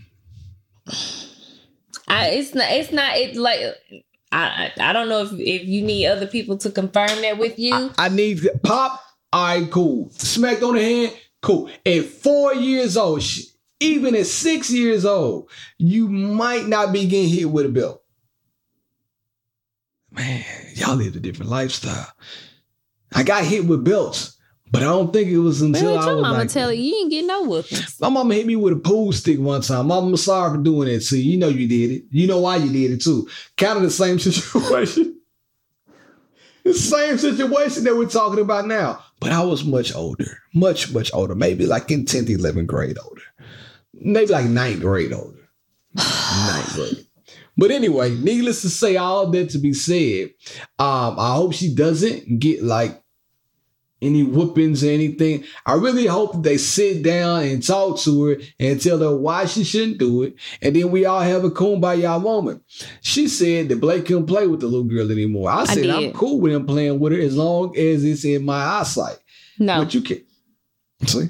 [2.09, 2.71] I, it's not.
[2.71, 3.17] It's not.
[3.17, 3.61] It's like.
[4.31, 7.75] I, I don't know if, if you need other people to confirm that with you.
[7.75, 9.03] I, I need pop.
[9.33, 10.11] All right, cool.
[10.11, 11.17] Smacked on the hand.
[11.41, 11.71] Cool.
[11.87, 13.23] At four years old,
[13.81, 18.03] even at six years old, you might not be getting hit with a belt.
[20.11, 22.09] Man, y'all lived a different lifestyle.
[23.15, 24.38] I got hit with belts,
[24.71, 27.11] but I don't think it was until I your mama like, tell you, you ain't
[27.11, 28.01] getting no whoopings.
[28.01, 29.87] My mama hit me with a pool stick one time.
[29.87, 31.33] Mama, I'm sorry for doing that to you.
[31.33, 32.05] You know you did it.
[32.11, 33.29] You know why you did it too.
[33.57, 35.19] Kind of the same situation.
[36.65, 39.03] the same situation that we're talking about now.
[39.21, 40.39] But I was much older.
[40.55, 41.35] Much, much older.
[41.35, 43.23] Maybe like in 10th, 11th grade older.
[43.95, 45.49] Maybe like ninth grade older.
[45.95, 47.07] ninth grade.
[47.57, 50.31] But anyway, needless to say, all that to be said,
[50.79, 53.03] um, I hope she doesn't get like
[54.01, 55.45] any whoopings or anything.
[55.67, 59.47] I really hope that they sit down and talk to her and tell her why
[59.47, 60.35] she shouldn't do it.
[60.63, 62.63] And then we all have a kumbaya moment.
[63.03, 65.51] She said that Blake couldn't play with the little girl anymore.
[65.51, 68.63] I said I'm cool with him playing with her as long as it's in my
[68.63, 69.19] eyesight.
[69.59, 70.23] No, But you can't.
[71.07, 71.29] see.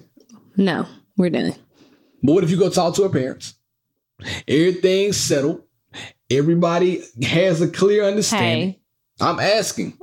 [0.56, 1.54] no, we're done.
[2.22, 3.54] But what if you go talk to her parents?
[4.46, 5.62] Everything's settled.
[6.30, 8.70] Everybody has a clear understanding.
[8.72, 8.80] Hey,
[9.20, 9.96] I'm asking.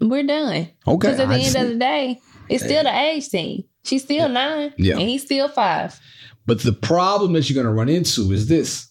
[0.00, 0.68] We're done.
[0.86, 0.96] Okay.
[0.96, 3.64] Because at the I end of the day, it's still the age thing.
[3.84, 4.94] She's still nine, Yeah.
[4.98, 5.98] and he's still five.
[6.46, 8.88] But the problem that you're going to run into is this: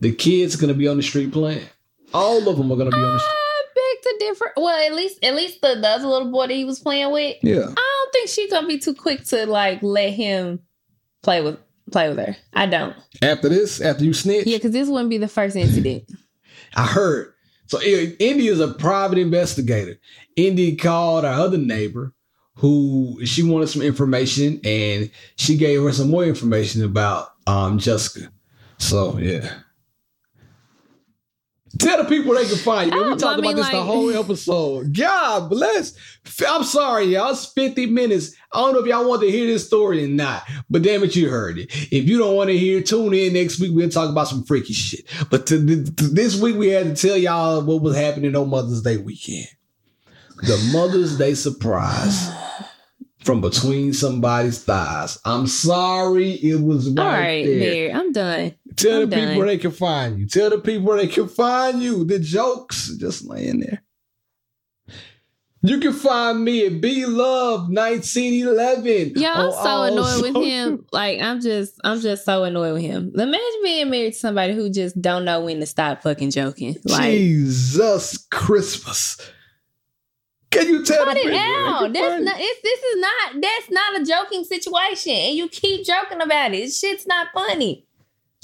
[0.00, 1.66] the kids going to be on the street playing.
[2.14, 3.32] All of them are going to be on the street.
[3.34, 4.52] I beg to differ.
[4.56, 7.36] Well, at least, at least the, the other little boy that he was playing with,
[7.42, 7.60] Yeah.
[7.76, 10.60] I don't think she's gonna be too quick to like let him
[11.22, 11.58] play with
[11.90, 12.36] play with her.
[12.52, 12.94] I don't.
[13.22, 16.04] After this, after you snitch, Yeah, because this wouldn't be the first incident.
[16.74, 17.32] I heard.
[17.66, 19.98] So I- Indy is a private investigator.
[20.36, 22.14] Indy called our other neighbor
[22.56, 28.30] who she wanted some information and she gave her some more information about um Jessica.
[28.78, 29.52] So yeah.
[31.78, 33.02] Tell the people they can find you.
[33.02, 34.94] Oh, we talked about this the whole episode.
[34.94, 35.94] God bless.
[36.46, 37.30] I'm sorry, y'all.
[37.30, 38.34] It's 50 minutes.
[38.52, 41.16] I don't know if y'all want to hear this story or not, but damn it,
[41.16, 41.70] you heard it.
[41.90, 43.72] If you don't want to hear, tune in next week.
[43.72, 45.06] We'll talk about some freaky shit.
[45.30, 48.82] But to, to this week, we had to tell y'all what was happening on Mother's
[48.82, 49.48] Day weekend.
[50.42, 52.30] The Mother's Day surprise
[53.22, 55.18] from between somebody's thighs.
[55.24, 57.58] I'm sorry, it was right, All right, there.
[57.58, 58.54] Mary, I'm done.
[58.74, 59.38] Tell I'm the people done.
[59.38, 60.26] where they can find you.
[60.26, 62.04] Tell the people where they can find you.
[62.04, 63.84] The jokes just laying there.
[65.64, 69.12] You can find me at B Love 1911.
[69.14, 70.84] Yeah, I'm so all annoyed with him.
[70.92, 73.12] Like I'm just, I'm just so annoyed with him.
[73.14, 76.74] Imagine being married to somebody who just don't know when to stop fucking joking.
[76.84, 79.18] Like, Jesus Christmas.
[80.52, 81.92] Can you tell cut it out.
[81.92, 82.36] That's not.
[82.36, 83.40] This is not.
[83.40, 86.70] That's not a joking situation, and you keep joking about it.
[86.72, 87.86] Shit's not funny.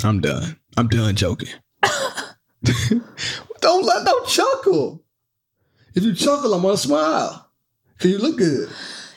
[0.02, 0.58] I'm done.
[0.76, 1.48] I'm done joking.
[3.60, 5.02] don't let don't chuckle.
[5.94, 7.50] If you chuckle, I'm gonna smile.
[7.98, 8.68] Cause you look good.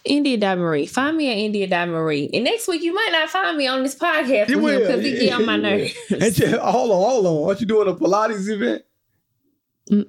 [0.03, 0.87] India Di Marie.
[0.87, 2.29] Find me at India Di Marie.
[2.33, 5.03] And next week you might not find me on this podcast You with him because
[5.03, 5.93] he get on my nerves.
[6.09, 7.47] And you- hold on, hold on.
[7.47, 8.81] Aren't you doing a Pilates event?
[9.91, 10.07] Mm,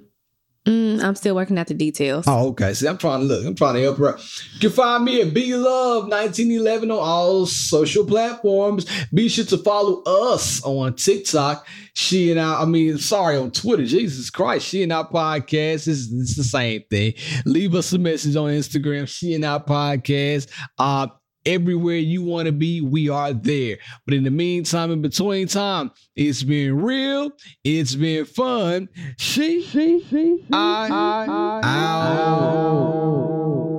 [0.66, 2.24] I'm still working out the details.
[2.28, 2.72] Oh, okay.
[2.74, 3.44] See, I'm trying to look.
[3.44, 4.14] I'm trying to help her.
[4.14, 4.20] out.
[4.54, 8.86] You can find me at B Love 1911 on all social platforms.
[9.12, 11.66] Be sure to follow us on TikTok.
[11.94, 13.84] She and I, I mean, sorry, on Twitter.
[13.84, 14.66] Jesus Christ.
[14.66, 17.14] She and our podcast is it's the same thing.
[17.44, 19.08] Leave us a message on Instagram.
[19.08, 20.48] She and our podcast.
[20.78, 21.08] Uh,
[21.44, 23.78] Everywhere you want to be, we are there.
[24.04, 27.32] But in the meantime, in between time, it's been real.
[27.64, 28.88] It's been fun.
[29.18, 33.71] She, she, she, I, I, I, out.